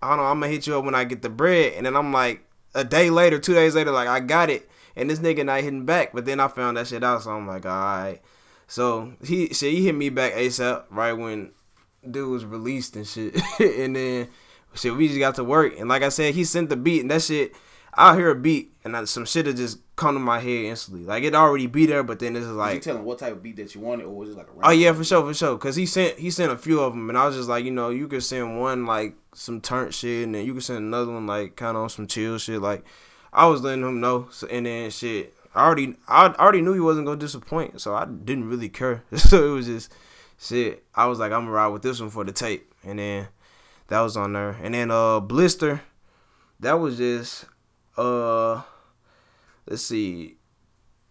"Hold 0.06 0.20
on, 0.20 0.32
I'm 0.32 0.39
gonna 0.39 0.52
hit 0.52 0.68
you 0.68 0.78
up 0.78 0.86
when 0.86 0.96
I 0.96 1.04
get 1.04 1.22
the 1.22 1.30
bread." 1.30 1.74
And 1.74 1.86
then 1.86 1.96
I'm 1.96 2.12
like, 2.13 2.46
a 2.76 2.84
day 2.84 3.10
later, 3.10 3.39
two 3.39 3.54
days 3.54 3.74
later, 3.76 3.91
like 3.91 4.08
I 4.08 4.20
got 4.20 4.50
it, 4.50 4.70
and 4.96 5.10
this 5.10 5.20
nigga 5.20 5.46
not 5.46 5.62
hitting 5.62 5.86
back. 5.86 6.12
But 6.13 6.26
then 6.26 6.39
I 6.39 6.48
found 6.48 6.78
that 6.78 6.88
shit 6.88 7.04
out, 7.04 7.24
so 7.24 7.32
I'm 7.32 7.48
like, 7.48 7.65
all 7.65 7.72
right. 7.72 8.22
So 8.68 9.13
he 9.24 9.48
shit, 9.54 9.74
he 9.74 9.86
hit 9.86 9.96
me 9.96 10.10
back 10.10 10.34
ASAP 10.34 10.84
right 10.89 11.13
when 11.13 11.52
dude 12.10 12.30
was 12.30 12.46
released 12.46 12.96
and 12.96 13.08
shit, 13.08 13.36
and 13.60 13.96
then 13.96 14.28
shit 14.76 14.96
we 14.96 15.08
just 15.08 15.20
got 15.20 15.36
to 15.36 15.44
work. 15.44 15.80
And 15.80 15.89
like 15.89 16.04
I 16.04 16.10
said, 16.10 16.36
he 16.36 16.44
sent 16.44 16.70
the 16.70 16.76
beat, 16.76 17.02
and 17.02 17.12
that 17.12 17.22
shit. 17.22 17.56
I'll 17.98 18.16
hear 18.16 18.30
a 18.30 18.36
beat, 18.36 18.74
and 18.84 18.96
I, 18.96 19.06
some 19.06 19.26
shit 19.26 19.46
will 19.46 19.54
just 19.54 19.80
come 19.96 20.16
to 20.16 20.20
my 20.20 20.40
head 20.40 20.66
instantly. 20.66 21.06
Like 21.06 21.24
it 21.24 21.34
already 21.34 21.68
be 21.68 21.86
there, 21.86 22.04
but 22.04 22.20
then 22.20 22.36
it's 22.36 22.46
was 22.46 22.52
you 22.52 22.58
like, 22.58 22.82
telling 22.82 23.06
what 23.06 23.20
type 23.20 23.34
of 23.34 23.42
beat 23.42 23.56
that 23.56 23.74
you 23.74 23.82
wanted, 23.82 24.06
or 24.06 24.16
was 24.16 24.30
it 24.30 24.38
like 24.38 24.48
a 24.48 24.52
oh 24.64 24.72
yeah, 24.72 24.92
for 24.94 25.04
sure, 25.04 25.26
for 25.26 25.34
sure. 25.34 25.58
Cause 25.58 25.76
he 25.76 25.86
sent 25.86 26.20
he 26.20 26.30
sent 26.30 26.52
a 26.52 26.58
few 26.58 26.82
of 26.82 26.94
them, 26.94 27.10
and 27.10 27.18
I 27.18 27.26
was 27.26 27.36
just 27.36 27.50
like, 27.50 27.64
you 27.64 27.72
know, 27.72 27.90
you 27.90 28.08
could 28.08 28.24
send 28.24 28.60
one 28.60 28.86
like 28.86 29.16
some 29.34 29.62
turnt 29.62 29.94
shit, 29.94 30.26
and 30.26 30.36
then 30.36 30.46
you 30.46 30.54
could 30.54 30.64
send 30.64 30.80
another 30.80 31.12
one 31.12 31.26
like 31.26 31.56
kind 31.56 31.78
of 31.78 31.84
on 31.84 31.90
some 31.90 32.08
chill 32.08 32.38
shit. 32.38 32.62
Like 32.62 32.84
I 33.32 33.48
was 33.48 33.62
letting 33.62 33.84
him 33.84 34.02
know, 34.02 34.28
so, 34.32 34.48
and 34.48 34.66
then 34.66 34.92
shit. 34.92 35.34
I 35.54 35.64
already 35.64 35.96
I 36.08 36.28
already 36.28 36.62
knew 36.62 36.74
he 36.74 36.82
wasn't 36.82 37.06
gonna 37.06 37.20
disappoint, 37.20 37.80
so 37.80 37.96
I 37.96 38.06
didn't 38.06 38.50
really 38.50 38.70
care. 38.70 39.04
so 39.16 39.52
it 39.52 39.56
was 39.56 39.68
just 39.68 39.94
shit. 40.38 40.84
I 40.94 41.06
was 41.06 41.20
like, 41.20 41.32
I'm 41.32 41.42
gonna 41.42 41.52
ride 41.52 41.68
with 41.68 41.82
this 41.82 42.02
one 42.02 42.10
for 42.10 42.26
the 42.26 42.34
tape, 42.34 42.74
and 42.84 43.00
then 43.00 43.30
that 43.88 44.02
was 44.02 44.18
on 44.18 44.34
there. 44.34 44.58
And 44.62 44.74
then 44.74 44.92
uh 44.92 45.22
blister, 45.22 45.82
that 46.60 46.74
was 46.74 46.98
just 46.98 47.46
uh 47.98 48.62
let's 49.68 49.84
see. 49.84 50.38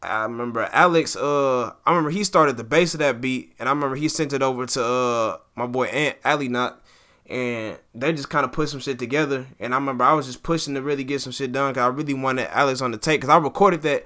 I 0.03 0.23
remember 0.25 0.69
Alex. 0.73 1.17
Uh, 1.17 1.73
I 1.87 1.91
remember 1.91 2.11
he 2.11 2.25
started 2.25 2.57
the 2.57 2.65
bass 2.65 2.95
of 2.95 3.01
that 3.01 3.21
beat, 3.21 3.55
and 3.59 3.69
I 3.69 3.73
remember 3.73 3.97
he 3.97 4.09
sent 4.09 4.33
it 4.33 4.43
over 4.43 4.67
to 4.67 4.85
uh 4.85 5.39
my 5.57 5.67
boy 5.67 5.87
Ant 5.87 6.19
Ali 6.25 6.49
Knock, 6.49 6.85
and 7.27 7.79
they 7.95 8.13
just 8.13 8.29
kind 8.29 8.45
of 8.45 8.53
put 8.53 8.69
some 8.69 8.81
shit 8.81 8.99
together. 8.99 9.47
And 9.59 9.75
I 9.75 9.79
remember 9.79 10.05
I 10.05 10.13
was 10.13 10.27
just 10.27 10.43
pushing 10.43 10.75
to 10.75 10.83
really 10.83 11.05
get 11.05 11.21
some 11.21 11.33
shit 11.33 11.53
done 11.53 11.73
because 11.73 11.85
I 11.85 11.89
really 11.89 12.15
wanted 12.15 12.49
Alex 12.51 12.81
on 12.83 12.91
the 12.91 12.99
tape 12.99 13.21
because 13.21 13.35
I 13.35 13.39
recorded 13.39 13.83
that. 13.83 14.05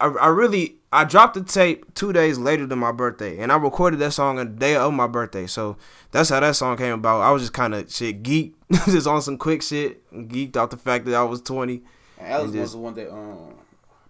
I, 0.00 0.06
I 0.06 0.28
really 0.28 0.76
I 0.92 1.04
dropped 1.04 1.34
the 1.34 1.42
tape 1.42 1.92
two 1.94 2.12
days 2.12 2.38
later 2.38 2.66
than 2.66 2.78
my 2.78 2.92
birthday, 2.92 3.38
and 3.38 3.52
I 3.52 3.56
recorded 3.56 3.98
that 4.00 4.12
song 4.12 4.38
on 4.38 4.54
the 4.54 4.58
day 4.58 4.76
of 4.76 4.94
my 4.94 5.06
birthday. 5.06 5.46
So 5.46 5.76
that's 6.12 6.30
how 6.30 6.40
that 6.40 6.56
song 6.56 6.78
came 6.78 6.94
about. 6.94 7.20
I 7.20 7.30
was 7.32 7.42
just 7.42 7.52
kind 7.52 7.74
of 7.74 7.92
shit 7.92 8.22
geeked, 8.22 8.54
just 8.86 9.06
on 9.06 9.20
some 9.20 9.36
quick 9.36 9.62
shit, 9.62 10.10
geeked 10.10 10.56
out 10.56 10.70
the 10.70 10.78
fact 10.78 11.04
that 11.04 11.14
I 11.14 11.24
was 11.24 11.42
twenty. 11.42 11.82
And 12.18 12.28
Alex 12.28 12.52
was 12.52 12.72
the 12.72 12.78
one 12.78 12.94
that 12.94 13.12
um 13.12 13.54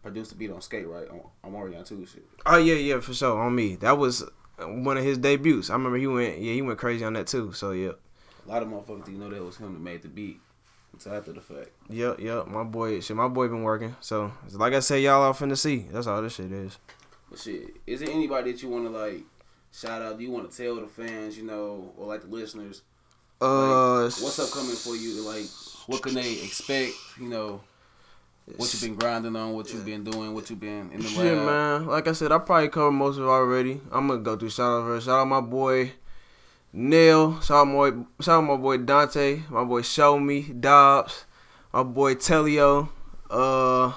produced 0.02 0.30
the 0.30 0.36
beat 0.36 0.50
on 0.50 0.60
Skate, 0.62 0.86
right? 0.86 1.08
On, 1.08 1.20
on 1.44 1.52
Mario 1.52 1.82
too, 1.82 2.04
shit. 2.06 2.24
Oh 2.46 2.56
yeah, 2.56 2.74
yeah, 2.74 3.00
for 3.00 3.14
sure. 3.14 3.38
On 3.40 3.54
me, 3.54 3.76
that 3.76 3.98
was 3.98 4.24
one 4.58 4.96
of 4.96 5.04
his 5.04 5.18
debuts. 5.18 5.70
I 5.70 5.74
remember 5.74 5.98
he 5.98 6.06
went, 6.06 6.38
yeah, 6.38 6.52
he 6.52 6.62
went 6.62 6.78
crazy 6.78 7.04
on 7.04 7.12
that 7.14 7.26
too. 7.26 7.52
So 7.52 7.72
yeah, 7.72 7.92
A 8.46 8.48
lot 8.48 8.62
of 8.62 8.68
motherfuckers 8.68 9.04
didn't 9.04 9.20
know 9.20 9.30
that 9.30 9.44
was 9.44 9.56
him 9.56 9.72
that 9.74 9.80
made 9.80 10.02
the 10.02 10.08
beat 10.08 10.40
until 10.92 11.14
after 11.14 11.32
the 11.32 11.40
fact. 11.40 11.70
yep, 11.90 12.18
yep. 12.18 12.46
My 12.48 12.64
boy, 12.64 13.00
shit, 13.00 13.16
my 13.16 13.28
boy 13.28 13.48
been 13.48 13.62
working. 13.62 13.94
So 14.00 14.32
like 14.52 14.72
I 14.72 14.80
said, 14.80 15.02
y'all 15.02 15.22
off 15.22 15.42
in 15.42 15.50
the 15.50 15.56
sea. 15.56 15.86
That's 15.92 16.06
all 16.06 16.22
this 16.22 16.34
shit 16.36 16.50
is. 16.50 16.78
But 17.30 17.38
shit, 17.38 17.76
is 17.86 18.00
there 18.00 18.10
anybody 18.10 18.52
that 18.52 18.62
you 18.62 18.70
want 18.70 18.84
to 18.86 18.90
like 18.90 19.20
shout 19.70 20.00
out? 20.00 20.16
Do 20.18 20.24
you 20.24 20.30
want 20.30 20.50
to 20.50 20.56
tell 20.56 20.76
the 20.76 20.86
fans, 20.86 21.36
you 21.36 21.44
know, 21.44 21.92
or 21.98 22.06
like 22.06 22.22
the 22.22 22.28
listeners, 22.28 22.82
Uh, 23.40 24.04
what's 24.04 24.38
upcoming 24.38 24.74
for 24.74 24.96
you? 24.96 25.20
Like, 25.22 25.44
what 25.86 26.02
can 26.02 26.14
they 26.14 26.32
expect? 26.42 26.94
You 27.20 27.28
know, 27.28 27.60
what 28.56 28.72
you've 28.72 28.82
been 28.82 28.94
grinding 28.96 29.36
on, 29.36 29.52
what 29.54 29.72
you've 29.72 29.84
been 29.84 30.04
doing, 30.04 30.34
what 30.34 30.48
you've 30.50 30.60
been 30.60 30.90
in 30.92 31.00
the 31.00 31.08
Shit, 31.08 31.36
lab. 31.36 31.46
man. 31.46 31.86
Like 31.86 32.08
I 32.08 32.12
said, 32.12 32.32
I 32.32 32.38
probably 32.38 32.68
covered 32.68 32.92
most 32.92 33.16
of 33.18 33.24
it 33.24 33.26
already. 33.28 33.80
I'm 33.92 34.08
gonna 34.08 34.20
go 34.20 34.36
through 34.36 34.50
shout 34.50 34.80
out 34.80 34.84
first. 34.86 35.06
Shout 35.06 35.18
out 35.20 35.26
my 35.28 35.40
boy 35.40 35.92
Neil. 36.72 37.40
Shout 37.40 37.66
out 37.66 37.72
my 37.72 37.90
shout 38.20 38.38
out 38.38 38.40
my 38.42 38.56
boy 38.56 38.78
Dante. 38.78 39.42
My 39.50 39.64
boy 39.64 39.82
Show 39.82 40.18
Me 40.18 40.42
Dobbs. 40.42 41.24
My 41.72 41.82
boy 41.82 42.14
Telio. 42.14 42.88
Uh, 43.30 43.92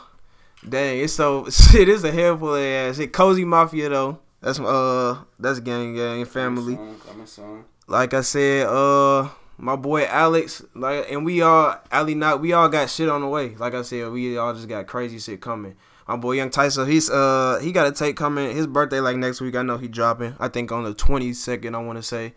dang, 0.68 1.00
it's 1.00 1.14
so 1.14 1.46
shit. 1.50 1.88
It's 1.90 2.04
a 2.04 2.12
handful 2.12 2.56
of 2.56 2.62
ass 2.62 2.98
shit. 2.98 3.14
Cozy 3.14 3.46
Mafia 3.46 3.90
though. 3.90 4.20
That's 4.42 4.60
uh, 4.60 5.20
that's 5.40 5.60
gang 5.60 5.96
gang 5.96 6.26
family. 6.26 6.76
Coming 6.76 7.26
soon. 7.26 7.66
Like 7.88 8.14
I 8.14 8.22
said, 8.22 8.68
uh, 8.68 9.28
my 9.62 9.76
boy 9.76 10.06
Alex, 10.06 10.64
like, 10.74 11.10
and 11.12 11.24
we 11.24 11.42
all, 11.42 11.80
Ali, 11.92 12.16
not, 12.16 12.42
we 12.42 12.52
all 12.52 12.68
got 12.68 12.90
shit 12.90 13.08
on 13.08 13.22
the 13.22 13.28
way. 13.28 13.56
Like 13.56 13.76
I 13.76 13.84
said, 13.84 14.12
we 14.12 14.38
all 14.38 14.54
just 14.54 14.68
got 14.68 14.88
crazy 14.88 15.20
shit 15.20 15.40
coming. 15.40 15.76
My 16.08 16.18
boy 16.18 16.34
Young 16.34 16.50
Tyson, 16.50 16.90
he's 16.90 17.10
uh, 17.10 17.60
he 17.62 17.72
got 17.72 17.88
a 17.88 17.92
tape 17.92 18.18
coming. 18.18 18.54
His 18.54 18.68
birthday 18.68 19.00
like 19.00 19.16
next 19.16 19.40
week. 19.40 19.56
I 19.56 19.62
know 19.62 19.78
he 19.78 19.88
dropping. 19.88 20.36
I 20.40 20.50
think 20.50 20.72
on 20.72 20.84
the 20.84 20.94
twenty 20.94 21.32
second. 21.32 21.74
I 21.74 21.78
want 21.78 22.00
to 22.00 22.04
say. 22.04 22.34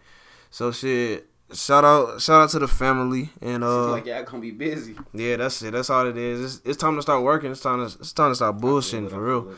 So 0.50 0.70
shit. 0.70 1.26
Shout 1.52 1.84
out, 1.84 2.20
shout 2.20 2.42
out 2.42 2.50
to 2.50 2.58
the 2.58 2.66
family 2.68 3.30
and 3.40 3.62
uh, 3.62 3.92
like 3.92 4.06
y'all 4.06 4.22
gonna 4.24 4.40
be 4.40 4.50
busy. 4.50 4.96
yeah, 5.12 5.36
that's 5.36 5.60
it. 5.62 5.72
That's 5.72 5.90
all 5.90 6.06
it 6.06 6.16
is. 6.16 6.56
It's, 6.56 6.66
it's 6.66 6.76
time 6.76 6.96
to 6.96 7.02
start 7.02 7.22
working. 7.22 7.50
It's 7.52 7.60
time 7.60 7.86
to, 7.86 7.98
it's 7.98 8.12
time 8.12 8.30
to 8.30 8.34
start 8.34 8.58
bullshitting 8.58 9.10
for 9.10 9.20
real. 9.20 9.54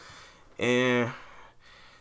And 0.59 1.13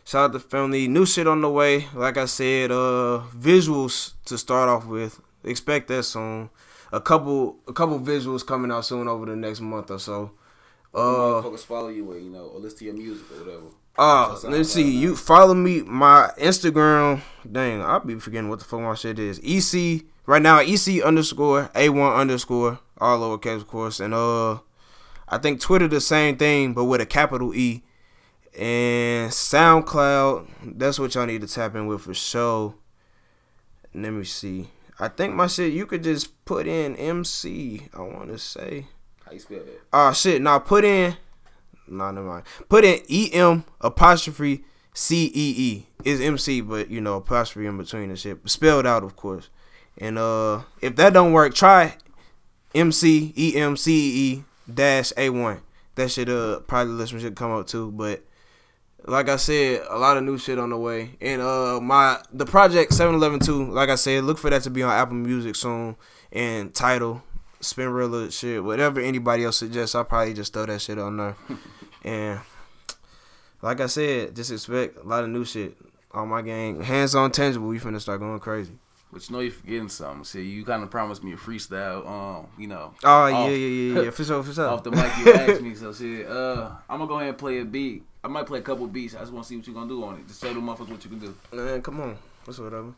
shout 0.04 0.24
out 0.24 0.32
to 0.32 0.38
the 0.38 0.44
family. 0.44 0.88
New 0.88 1.06
shit 1.06 1.26
on 1.26 1.40
the 1.40 1.50
way. 1.50 1.86
Like 1.94 2.16
I 2.16 2.26
said, 2.26 2.70
uh 2.72 3.22
visuals 3.34 4.12
to 4.26 4.38
start 4.38 4.68
off 4.68 4.86
with. 4.86 5.20
Expect 5.46 5.88
that 5.88 6.02
soon. 6.02 6.50
A 6.92 7.00
couple 7.00 7.56
a 7.66 7.72
couple 7.72 7.98
visuals 8.00 8.46
coming 8.46 8.70
out 8.70 8.84
soon 8.84 9.08
over 9.08 9.26
the 9.26 9.36
next 9.36 9.60
month 9.60 9.90
or 9.90 9.98
so. 9.98 10.32
Uh, 10.94 10.98
motherfuckers 10.98 11.64
follow 11.64 11.88
you, 11.88 12.10
or 12.10 12.18
you 12.18 12.30
know, 12.30 12.46
or 12.46 12.60
listen 12.60 12.78
to 12.78 12.84
your 12.86 12.94
music 12.94 13.26
or 13.32 13.44
whatever. 13.44 13.66
uh 13.98 14.34
So 14.34 14.48
let's 14.48 14.72
see. 14.72 14.90
You 14.90 15.14
follow 15.16 15.54
me 15.54 15.82
my 15.82 16.30
Instagram. 16.38 17.20
Dang, 17.50 17.82
I'll 17.82 18.00
be 18.00 18.18
forgetting 18.18 18.48
what 18.48 18.60
the 18.60 18.64
fuck 18.64 18.80
my 18.80 18.94
shit 18.94 19.18
is. 19.18 19.40
EC 19.44 20.04
right 20.26 20.42
now 20.42 20.60
EC 20.60 21.02
underscore 21.02 21.70
A1 21.74 22.16
underscore 22.16 22.80
all 22.98 23.18
lowercase 23.18 23.56
of 23.56 23.68
course. 23.68 24.00
And 24.00 24.14
uh 24.14 24.58
I 25.28 25.38
think 25.38 25.60
Twitter 25.60 25.88
the 25.88 26.00
same 26.00 26.36
thing 26.36 26.72
but 26.72 26.84
with 26.84 27.00
a 27.00 27.06
capital 27.06 27.54
E. 27.54 27.82
And 28.58 29.30
SoundCloud, 29.30 30.78
that's 30.78 30.98
what 30.98 31.14
y'all 31.14 31.26
need 31.26 31.42
to 31.42 31.46
tap 31.46 31.74
in 31.74 31.86
with 31.86 32.00
for 32.00 32.14
sure. 32.14 32.74
Let 33.92 34.12
me 34.12 34.24
see. 34.24 34.70
I 34.98 35.08
think 35.08 35.34
my 35.34 35.46
shit 35.46 35.72
you 35.72 35.86
could 35.86 36.02
just 36.02 36.44
put 36.44 36.66
in 36.66 36.96
MC. 36.96 37.88
I 37.94 38.00
want 38.00 38.28
to 38.28 38.38
say. 38.38 38.86
How 39.24 39.32
you 39.32 39.38
spell 39.38 39.58
that? 39.58 39.80
Oh 39.92 40.12
shit! 40.12 40.40
Now 40.40 40.58
put 40.58 40.84
in. 40.84 41.16
Nah, 41.88 42.10
never 42.10 42.26
mind. 42.26 42.44
Put 42.68 42.84
in 42.84 43.00
E 43.08 43.30
M 43.32 43.64
apostrophe 43.80 44.64
C 44.94 45.26
E 45.26 45.54
E 45.56 45.86
is 46.04 46.20
MC, 46.20 46.60
but 46.62 46.90
you 46.90 47.00
know 47.00 47.16
apostrophe 47.16 47.66
in 47.66 47.76
between 47.76 48.08
and 48.10 48.18
shit, 48.18 48.38
spelled 48.48 48.86
out 48.86 49.04
of 49.04 49.16
course. 49.16 49.50
And 49.98 50.18
uh, 50.18 50.62
if 50.80 50.96
that 50.96 51.12
don't 51.12 51.32
work, 51.32 51.54
try 51.54 51.96
M 52.74 52.92
C 52.92 53.32
E 53.36 53.56
M 53.56 53.76
C 53.76 54.32
E 54.32 54.44
dash 54.72 55.12
A 55.16 55.30
one. 55.30 55.60
That 55.96 56.10
shit 56.10 56.28
uh 56.28 56.60
probably 56.60 56.94
listen 56.94 57.18
should 57.20 57.36
come 57.36 57.52
up 57.52 57.66
too, 57.66 57.90
but 57.92 58.24
like 59.06 59.28
I 59.28 59.36
said, 59.36 59.86
a 59.88 59.98
lot 59.98 60.16
of 60.16 60.24
new 60.24 60.38
shit 60.38 60.58
on 60.58 60.70
the 60.70 60.76
way. 60.76 61.16
And 61.20 61.40
uh 61.40 61.80
my 61.80 62.20
the 62.32 62.46
project 62.46 62.92
711 62.92 63.72
like 63.72 63.88
I 63.88 63.94
said, 63.94 64.24
look 64.24 64.38
for 64.38 64.50
that 64.50 64.62
to 64.62 64.70
be 64.70 64.82
on 64.82 64.92
Apple 64.92 65.14
Music 65.14 65.56
soon 65.56 65.96
and 66.32 66.74
Tidal 66.74 67.22
spin 67.60 67.88
Spinrilla 67.88 68.32
shit, 68.32 68.62
whatever 68.62 69.00
anybody 69.00 69.44
else 69.44 69.58
suggests, 69.58 69.94
I'll 69.94 70.04
probably 70.04 70.34
just 70.34 70.52
throw 70.52 70.66
that 70.66 70.80
shit 70.80 70.98
on 70.98 71.16
there. 71.16 71.36
and 72.04 72.40
like 73.62 73.80
I 73.80 73.86
said, 73.86 74.36
just 74.36 74.52
expect 74.52 74.96
a 74.96 75.02
lot 75.02 75.24
of 75.24 75.30
new 75.30 75.44
shit 75.44 75.76
on 76.12 76.28
my 76.28 76.42
gang. 76.42 76.82
Hands 76.82 77.14
on 77.14 77.30
tangible, 77.30 77.68
we 77.68 77.78
finna 77.78 78.00
start 78.00 78.20
going 78.20 78.38
crazy. 78.40 78.72
But 79.16 79.30
you 79.30 79.34
know 79.34 79.40
you're 79.40 79.50
forgetting 79.50 79.88
something. 79.88 80.24
See, 80.24 80.42
you 80.42 80.62
kind 80.62 80.82
of 80.82 80.90
promised 80.90 81.24
me 81.24 81.32
a 81.32 81.36
freestyle. 81.36 82.06
Um, 82.06 82.48
you 82.58 82.66
know. 82.66 82.92
Oh 83.02 83.08
off, 83.08 83.48
yeah, 83.48 83.56
yeah, 83.56 83.94
yeah, 83.94 84.02
yeah, 84.02 84.10
for 84.10 84.24
sure, 84.24 84.42
for 84.42 84.52
sure. 84.52 84.68
Off 84.68 84.82
the 84.82 84.90
mic, 84.90 85.10
you 85.24 85.32
asked 85.32 85.62
me, 85.62 85.74
so 85.74 85.90
shit. 85.90 86.28
Uh, 86.28 86.72
I'm 86.86 86.98
gonna 86.98 87.08
go 87.08 87.14
ahead 87.14 87.30
and 87.30 87.38
play 87.38 87.60
a 87.60 87.64
beat. 87.64 88.02
I 88.22 88.28
might 88.28 88.44
play 88.44 88.58
a 88.58 88.62
couple 88.62 88.86
beats. 88.88 89.14
I 89.14 89.20
just 89.20 89.32
want 89.32 89.46
to 89.46 89.48
see 89.48 89.56
what 89.56 89.66
you're 89.66 89.72
gonna 89.72 89.88
do 89.88 90.04
on 90.04 90.16
it. 90.18 90.28
Just 90.28 90.42
show 90.42 90.52
the 90.52 90.60
motherfuckers 90.60 90.90
what 90.90 91.02
you 91.02 91.08
can 91.08 91.18
do. 91.18 91.34
Man, 91.50 91.80
come 91.80 91.98
on. 92.02 92.18
What's 92.44 92.58
whatever. 92.58 92.92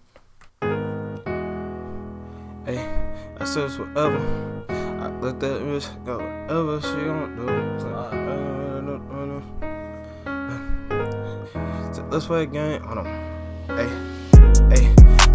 Hey, 2.67 3.15
I 3.39 3.45
said 3.45 3.71
whatever. 3.79 4.65
I 4.69 5.21
let 5.21 5.39
that 5.39 5.63
bitch 5.63 6.05
go 6.05 6.19
whatever 6.19 6.81
she 6.81 6.95
gon' 7.07 7.37
do. 7.37 7.47
So 11.95 12.05
let's 12.11 12.27
play 12.27 12.43
a 12.43 12.47
game. 12.47 12.83
Hold 12.83 12.99
on. 12.99 13.07
Hey, 13.69 13.87
hey. 13.87 14.08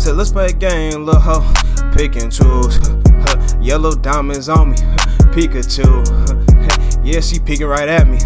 So 0.03 0.11
let's 0.11 0.33
play 0.33 0.47
a 0.47 0.51
game, 0.51 1.05
little 1.05 1.21
hoe. 1.21 1.53
Pick 1.93 2.17
and 2.17 2.29
choose. 2.29 2.77
Yellow 3.61 3.95
diamonds 3.95 4.49
on 4.49 4.71
me. 4.71 4.75
Pikachu. 5.31 5.85
Yeah, 7.05 7.21
she 7.21 7.39
peeking 7.39 7.67
right 7.67 7.87
at 7.87 8.09
me. 8.09 8.17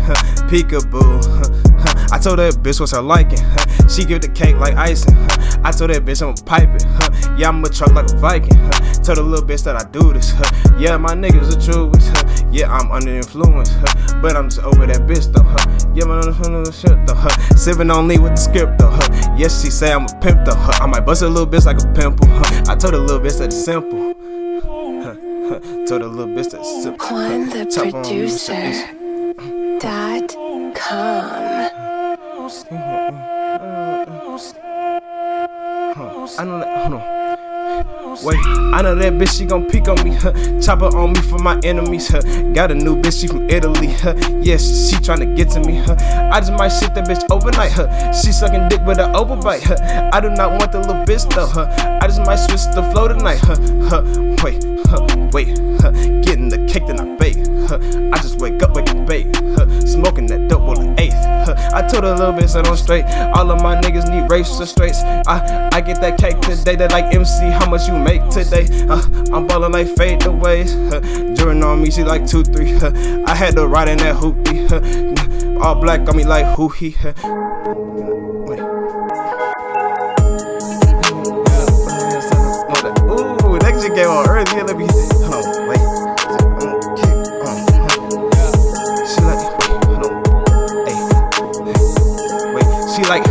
Peekaboo. 0.49 1.21
I 2.11 2.17
told 2.17 2.39
that 2.39 2.55
bitch 2.63 2.79
what's 2.79 2.93
her 2.93 3.01
liking. 3.03 3.37
She 3.87 4.05
give 4.05 4.21
the 4.21 4.27
cake 4.27 4.55
like 4.55 4.73
icing. 4.73 5.15
I 5.63 5.71
told 5.71 5.91
that 5.91 6.03
bitch 6.03 6.23
I'm 6.23 6.33
it. 6.33 6.83
Yeah, 7.37 7.49
I'm 7.49 7.63
a 7.63 7.69
truck 7.69 7.93
like 7.93 8.09
a 8.11 8.17
Viking. 8.17 8.57
Told 9.03 9.19
a 9.19 9.21
little 9.21 9.45
bitch 9.45 9.63
that 9.63 9.75
I 9.75 9.83
do 9.91 10.11
this. 10.11 10.33
Yeah, 10.77 10.97
my 10.97 11.13
niggas 11.13 11.55
are 11.55 11.61
true. 11.61 11.91
Yeah, 12.51 12.71
I'm 12.71 12.91
under 12.91 13.11
influence. 13.11 13.69
But 14.21 14.35
I'm 14.35 14.49
just 14.49 14.63
over 14.63 14.87
that 14.87 15.05
bitch 15.07 15.31
though. 15.31 15.45
Yeah, 15.93 16.05
man, 16.05 16.17
on 16.17 16.25
the 16.25 16.33
hunter 16.33 16.71
shit 16.71 17.05
though. 17.05 17.55
Sipping 17.55 17.91
on 17.91 18.07
lean 18.07 18.23
with 18.23 18.31
the 18.33 18.37
script 18.37 18.79
though. 18.79 18.97
Yes, 19.37 19.61
she 19.63 19.69
say 19.69 19.93
I'm 19.93 20.05
a 20.05 20.19
pimp 20.19 20.45
though. 20.45 20.53
I 20.53 20.87
might 20.87 21.05
bust 21.05 21.21
a 21.21 21.27
little 21.27 21.45
bitch 21.45 21.65
like 21.65 21.79
a 21.79 21.87
pimple. 21.93 22.27
I 22.69 22.75
told 22.75 22.95
a 22.95 22.97
little 22.97 23.19
bitch 23.19 23.37
that 23.37 23.53
it's 23.53 23.63
simple. 23.63 24.15
Told 25.87 26.01
a 26.01 26.07
little 26.07 26.33
bitch 26.33 26.49
that 26.51 26.59
it's 26.59 26.83
simple. 26.83 27.07
Quan 27.07 27.49
the 27.49 27.65
producer. 27.91 28.73
Dot 29.79 30.35
com. 30.73 31.37
I 36.39 36.43
know 36.43 36.59
that. 36.59 36.87
Hold 36.87 37.01
on. 37.01 37.16
Wait, 38.23 38.39
I 38.73 38.81
know 38.81 38.95
that 38.95 39.13
bitch, 39.13 39.37
she 39.37 39.45
gon' 39.45 39.65
peek 39.65 39.87
on 39.87 40.03
me, 40.03 40.15
huh? 40.15 40.33
Chopper 40.59 40.95
on 40.97 41.13
me 41.13 41.21
for 41.21 41.37
my 41.37 41.59
enemies, 41.63 42.07
huh? 42.07 42.21
Got 42.51 42.71
a 42.71 42.75
new 42.75 42.95
bitch, 42.95 43.21
she 43.21 43.27
from 43.27 43.47
Italy, 43.49 43.93
huh? 43.93 44.15
Yes, 44.41 44.89
she 44.89 44.95
tryna 44.95 45.35
get 45.35 45.49
to 45.51 45.59
me, 45.61 45.77
huh? 45.77 45.95
I 46.31 46.39
just 46.39 46.51
might 46.53 46.69
shit 46.69 46.95
that 46.95 47.07
bitch 47.07 47.23
overnight, 47.29 47.73
huh? 47.73 48.11
She 48.13 48.31
sucking 48.31 48.69
dick 48.69 48.81
with 48.85 48.99
an 48.99 49.13
overbite, 49.13 49.63
huh? 49.63 50.09
I 50.11 50.19
do 50.19 50.29
not 50.29 50.51
want 50.59 50.71
the 50.71 50.79
little 50.79 50.95
bitch 51.05 51.29
though, 51.35 51.45
huh? 51.45 51.67
I 52.01 52.07
just 52.07 52.21
might 52.21 52.37
switch 52.37 52.63
the 52.73 52.83
flow 52.91 53.07
tonight, 53.07 53.39
huh? 53.39 53.55
Huh? 53.87 54.01
Wait, 54.43 54.63
huh? 54.87 55.29
Wait, 55.31 55.59
huh? 55.81 55.91
Getting 56.21 56.49
the 56.49 56.65
cake 56.67 56.87
then 56.87 56.99
I 56.99 57.15
bake, 57.17 57.37
huh? 57.67 57.77
I 58.11 58.17
just 58.21 58.39
wake 58.39 58.61
up, 58.63 58.75
wake 58.75 58.89
up, 58.89 59.05
bake, 59.05 59.27
huh? 59.35 59.81
Smoking 59.81 60.25
that 60.27 60.47
dope? 60.47 60.57
I 61.47 61.87
told 61.87 62.03
a 62.03 62.15
little 62.15 62.33
bit, 62.33 62.49
set 62.49 62.67
on 62.67 62.77
straight. 62.77 63.05
All 63.35 63.49
of 63.51 63.61
my 63.61 63.75
niggas 63.79 64.09
need 64.09 64.29
race 64.29 64.59
or 64.59 64.65
straights. 64.65 64.99
I 65.27 65.69
I 65.71 65.81
get 65.81 66.01
that 66.01 66.17
cake 66.17 66.39
today, 66.41 66.75
that 66.75 66.91
like 66.91 67.13
MC, 67.13 67.49
how 67.51 67.69
much 67.69 67.87
you 67.87 67.97
make 67.97 68.27
today? 68.29 68.67
Uh, 68.89 69.01
I'm 69.31 69.47
ballin' 69.47 69.71
like 69.71 69.87
fade 69.95 70.25
away. 70.25 70.63
Uh, 70.63 70.99
During 71.35 71.63
on 71.63 71.81
me, 71.81 71.91
she 71.91 72.03
like 72.03 72.25
two, 72.25 72.43
three. 72.43 72.75
Uh, 72.75 72.91
I 73.27 73.35
had 73.35 73.55
to 73.55 73.67
ride 73.67 73.89
in 73.89 73.99
that 73.99 74.15
hoopty. 74.15 74.71
Uh, 74.71 75.63
all 75.63 75.75
black 75.75 76.07
on 76.09 76.17
me 76.17 76.23
like 76.23 76.45
who 76.55 76.69
he. 76.69 76.95
Uh. 77.03 77.13
Ooh, 83.09 83.59
that 83.59 83.91
came 83.95 84.09
on 84.09 84.29
early. 84.29 84.63
Let 84.63 84.77
me. 84.77 84.87
Hold 85.25 85.45
on, 85.45 85.69
wait. 85.69 85.86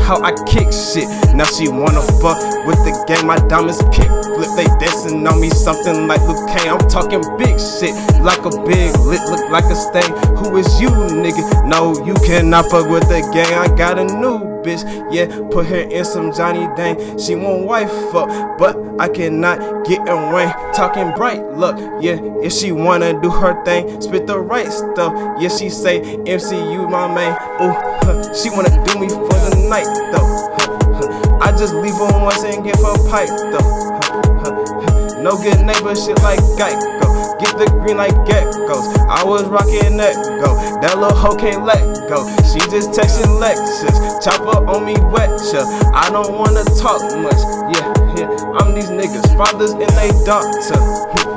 How 0.06 0.22
I 0.22 0.32
kick 0.44 0.72
shit. 0.72 1.25
Now 1.36 1.44
she 1.44 1.68
wanna 1.68 2.00
fuck 2.00 2.40
with 2.64 2.80
the 2.88 3.04
game. 3.06 3.26
My 3.26 3.36
diamonds 3.36 3.82
kick 3.92 4.08
flip. 4.08 4.48
They 4.56 4.64
dancing 4.80 5.26
on 5.26 5.38
me 5.38 5.50
something 5.50 6.08
like 6.08 6.22
Luke 6.22 6.48
Kane. 6.48 6.72
I'm 6.72 6.80
talking 6.88 7.20
big 7.36 7.60
shit 7.60 7.92
like 8.24 8.40
a 8.46 8.50
big 8.64 8.96
lit, 9.00 9.20
look 9.28 9.50
like 9.50 9.64
a 9.64 9.76
stain. 9.76 10.16
Who 10.38 10.56
is 10.56 10.80
you, 10.80 10.88
nigga? 10.88 11.68
No, 11.68 11.92
you 12.06 12.14
cannot 12.24 12.70
fuck 12.70 12.88
with 12.88 13.06
the 13.08 13.20
gang. 13.34 13.52
I 13.52 13.68
got 13.76 13.98
a 13.98 14.04
new 14.04 14.56
bitch. 14.64 14.82
Yeah, 15.12 15.26
put 15.50 15.66
her 15.66 15.76
in 15.76 16.04
some 16.06 16.32
Johnny 16.32 16.66
Dang. 16.74 17.18
She 17.18 17.34
won't 17.34 17.66
wife 17.66 17.92
up, 18.14 18.58
but 18.58 18.74
I 18.98 19.08
cannot 19.08 19.84
get 19.86 20.00
in 20.08 20.32
rain. 20.32 20.48
Talking 20.74 21.12
bright, 21.14 21.44
look, 21.52 21.76
yeah. 22.00 22.18
If 22.42 22.52
she 22.52 22.72
wanna 22.72 23.20
do 23.20 23.30
her 23.30 23.62
thing, 23.64 24.00
spit 24.00 24.26
the 24.26 24.38
right 24.38 24.72
stuff. 24.72 25.12
Yeah, 25.38 25.50
she 25.50 25.68
say 25.68 26.00
MCU 26.00 26.90
my 26.90 27.14
man. 27.14 27.32
Ooh, 27.60 27.76
huh, 28.04 28.34
she 28.34 28.48
wanna 28.50 28.70
do 28.86 28.98
me 28.98 29.08
for 29.08 29.38
the 29.46 29.66
night 29.68 29.86
though. 30.12 30.25
I 31.40 31.52
just 31.52 31.74
leave 31.74 31.94
her 31.94 32.22
once 32.22 32.42
and 32.44 32.64
give 32.64 32.76
her 32.76 32.96
pipe 33.08 33.28
though. 33.28 33.86
No 35.26 35.36
good 35.42 35.58
neighbor 35.66 35.94
shit 35.96 36.22
like 36.22 36.38
Geico. 36.54 37.40
Get 37.40 37.58
the 37.58 37.66
green 37.82 37.96
like 37.98 38.14
geckos. 38.24 38.86
I 39.10 39.24
was 39.24 39.44
rocking 39.44 39.96
that 39.98 40.14
go. 40.40 40.54
That 40.80 40.96
little 40.96 41.16
hoe 41.16 41.34
can't 41.36 41.64
let 41.64 41.82
go. 42.08 42.24
She 42.46 42.60
just 42.70 42.96
texting 42.96 43.42
Lexus. 43.42 44.22
Chopper 44.22 44.64
on 44.70 44.86
me 44.86 44.94
wet. 45.10 45.28
I 45.92 46.08
don't 46.10 46.32
wanna 46.38 46.64
talk 46.78 47.02
much. 47.18 47.42
Yeah, 47.74 47.90
yeah. 48.16 48.28
I'm 48.56 48.74
these 48.74 48.88
niggas, 48.88 49.36
fathers 49.36 49.72
and 49.72 49.90
they 49.98 50.14
doctor. 50.24 50.78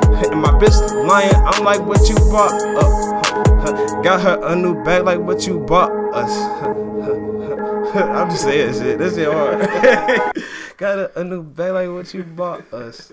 And 0.20 0.42
my 0.42 0.50
bitch 0.50 0.76
lying, 1.08 1.34
I'm 1.34 1.64
like, 1.64 1.80
what 1.80 2.06
you 2.08 2.14
bought 2.30 2.52
up? 2.52 4.04
Got 4.04 4.20
her 4.20 4.38
a 4.42 4.54
new 4.54 4.84
bag 4.84 5.04
like 5.04 5.18
what 5.18 5.46
you 5.46 5.58
bought 5.60 5.99
us. 6.14 7.94
I'm 7.96 8.30
just 8.30 8.42
saying 8.42 8.74
shit. 8.74 8.98
This 8.98 9.14
shit 9.16 9.32
hard. 9.32 9.60
Got 10.76 10.98
a, 10.98 11.20
a 11.20 11.24
new 11.24 11.42
bag 11.42 11.72
like 11.72 11.88
what 11.90 12.12
you 12.14 12.22
bought 12.22 12.72
us. 12.72 13.12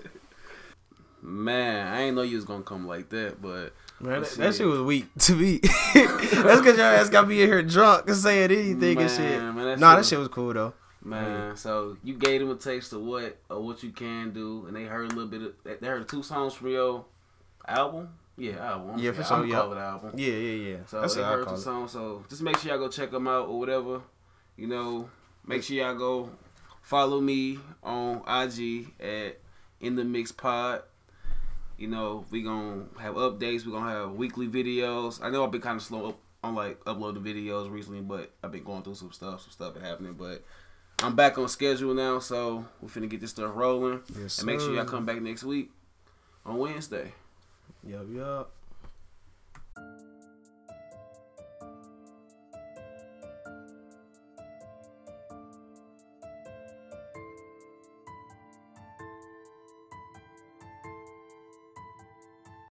Man, 1.20 1.86
I 1.92 2.02
ain't 2.02 2.16
know 2.16 2.22
you 2.22 2.36
was 2.36 2.44
gonna 2.44 2.62
come 2.62 2.86
like 2.86 3.08
that, 3.10 3.42
but 3.42 3.72
Man, 4.00 4.22
that, 4.22 4.30
that 4.30 4.54
shit 4.54 4.66
was 4.66 4.80
weak 4.80 5.06
to 5.20 5.34
me. 5.34 5.58
that's 5.94 6.60
because 6.60 6.76
your 6.76 6.86
ass 6.86 7.10
got 7.10 7.26
me 7.28 7.42
in 7.42 7.48
here 7.48 7.62
drunk 7.62 8.06
and 8.08 8.16
saying 8.16 8.50
anything 8.50 8.98
and 8.98 9.06
Man, 9.06 9.08
shit. 9.08 9.42
man, 9.42 9.56
that 9.56 9.64
nah, 9.64 9.72
shit 9.72 9.80
that 9.80 9.96
was- 9.98 10.08
shit 10.08 10.18
was 10.20 10.28
cool 10.28 10.54
though. 10.54 10.74
Man, 11.04 11.56
so 11.56 11.96
you 12.02 12.14
gave 12.14 12.40
them 12.40 12.50
a 12.50 12.56
taste 12.56 12.92
of 12.92 13.02
what 13.02 13.36
of 13.48 13.62
what 13.64 13.82
you 13.82 13.90
can 13.90 14.32
do, 14.32 14.64
and 14.66 14.76
they 14.76 14.84
heard 14.84 15.06
a 15.12 15.14
little 15.14 15.26
bit 15.28 15.42
of 15.42 15.80
they 15.80 15.86
heard 15.86 16.08
two 16.08 16.22
songs 16.22 16.54
from 16.54 16.68
your 16.68 17.04
album. 17.66 18.08
Yeah, 18.38 18.56
album. 18.58 18.98
Yeah, 18.98 19.12
for 19.12 19.24
sure, 19.24 19.36
I'm 19.38 19.48
yeah. 19.48 19.54
call 19.56 19.72
it 19.72 19.78
album. 19.78 20.12
Yeah, 20.14 20.32
yeah, 20.32 20.68
yeah. 20.70 20.76
So 20.86 21.00
that's 21.00 21.16
they 21.16 21.22
heard 21.22 21.48
the 21.48 21.54
it. 21.54 21.58
song. 21.58 21.88
So 21.88 22.24
just 22.28 22.40
make 22.40 22.56
sure 22.58 22.70
y'all 22.70 22.78
go 22.78 22.88
check 22.88 23.10
them 23.10 23.26
out 23.26 23.48
or 23.48 23.58
whatever. 23.58 24.00
You 24.56 24.68
know, 24.68 25.10
make 25.44 25.64
sure 25.64 25.76
y'all 25.76 25.96
go 25.96 26.30
follow 26.80 27.20
me 27.20 27.58
on 27.82 28.22
IG 28.26 28.92
at 29.00 29.38
In 29.80 29.96
the 29.96 30.04
Mix 30.04 30.30
Pod. 30.30 30.82
You 31.76 31.88
know, 31.88 32.24
we 32.30 32.42
gonna 32.42 32.84
have 32.98 33.14
updates. 33.14 33.66
We 33.66 33.72
gonna 33.72 33.90
have 33.90 34.12
weekly 34.12 34.46
videos. 34.46 35.20
I 35.22 35.30
know 35.30 35.44
I've 35.44 35.50
been 35.50 35.60
kind 35.60 35.76
of 35.76 35.82
slow 35.82 36.10
up 36.10 36.18
on 36.44 36.54
like 36.54 36.80
uploading 36.86 37.22
videos 37.24 37.70
recently, 37.70 38.00
but 38.00 38.30
I've 38.42 38.52
been 38.52 38.64
going 38.64 38.82
through 38.82 38.94
some 38.94 39.12
stuff. 39.12 39.42
Some 39.42 39.50
stuff 39.50 39.80
happening, 39.80 40.14
but 40.14 40.44
I'm 41.02 41.16
back 41.16 41.38
on 41.38 41.48
schedule 41.48 41.92
now. 41.92 42.20
So 42.20 42.64
we're 42.80 42.88
finna 42.88 43.08
get 43.08 43.20
this 43.20 43.30
stuff 43.30 43.50
rolling. 43.54 44.00
Yes, 44.16 44.38
and 44.38 44.46
make 44.46 44.60
sure 44.60 44.72
y'all 44.74 44.84
come 44.84 45.04
back 45.06 45.20
next 45.20 45.42
week 45.42 45.70
on 46.46 46.58
Wednesday. 46.58 47.12
Yup, 47.84 48.06
yup. 48.10 48.50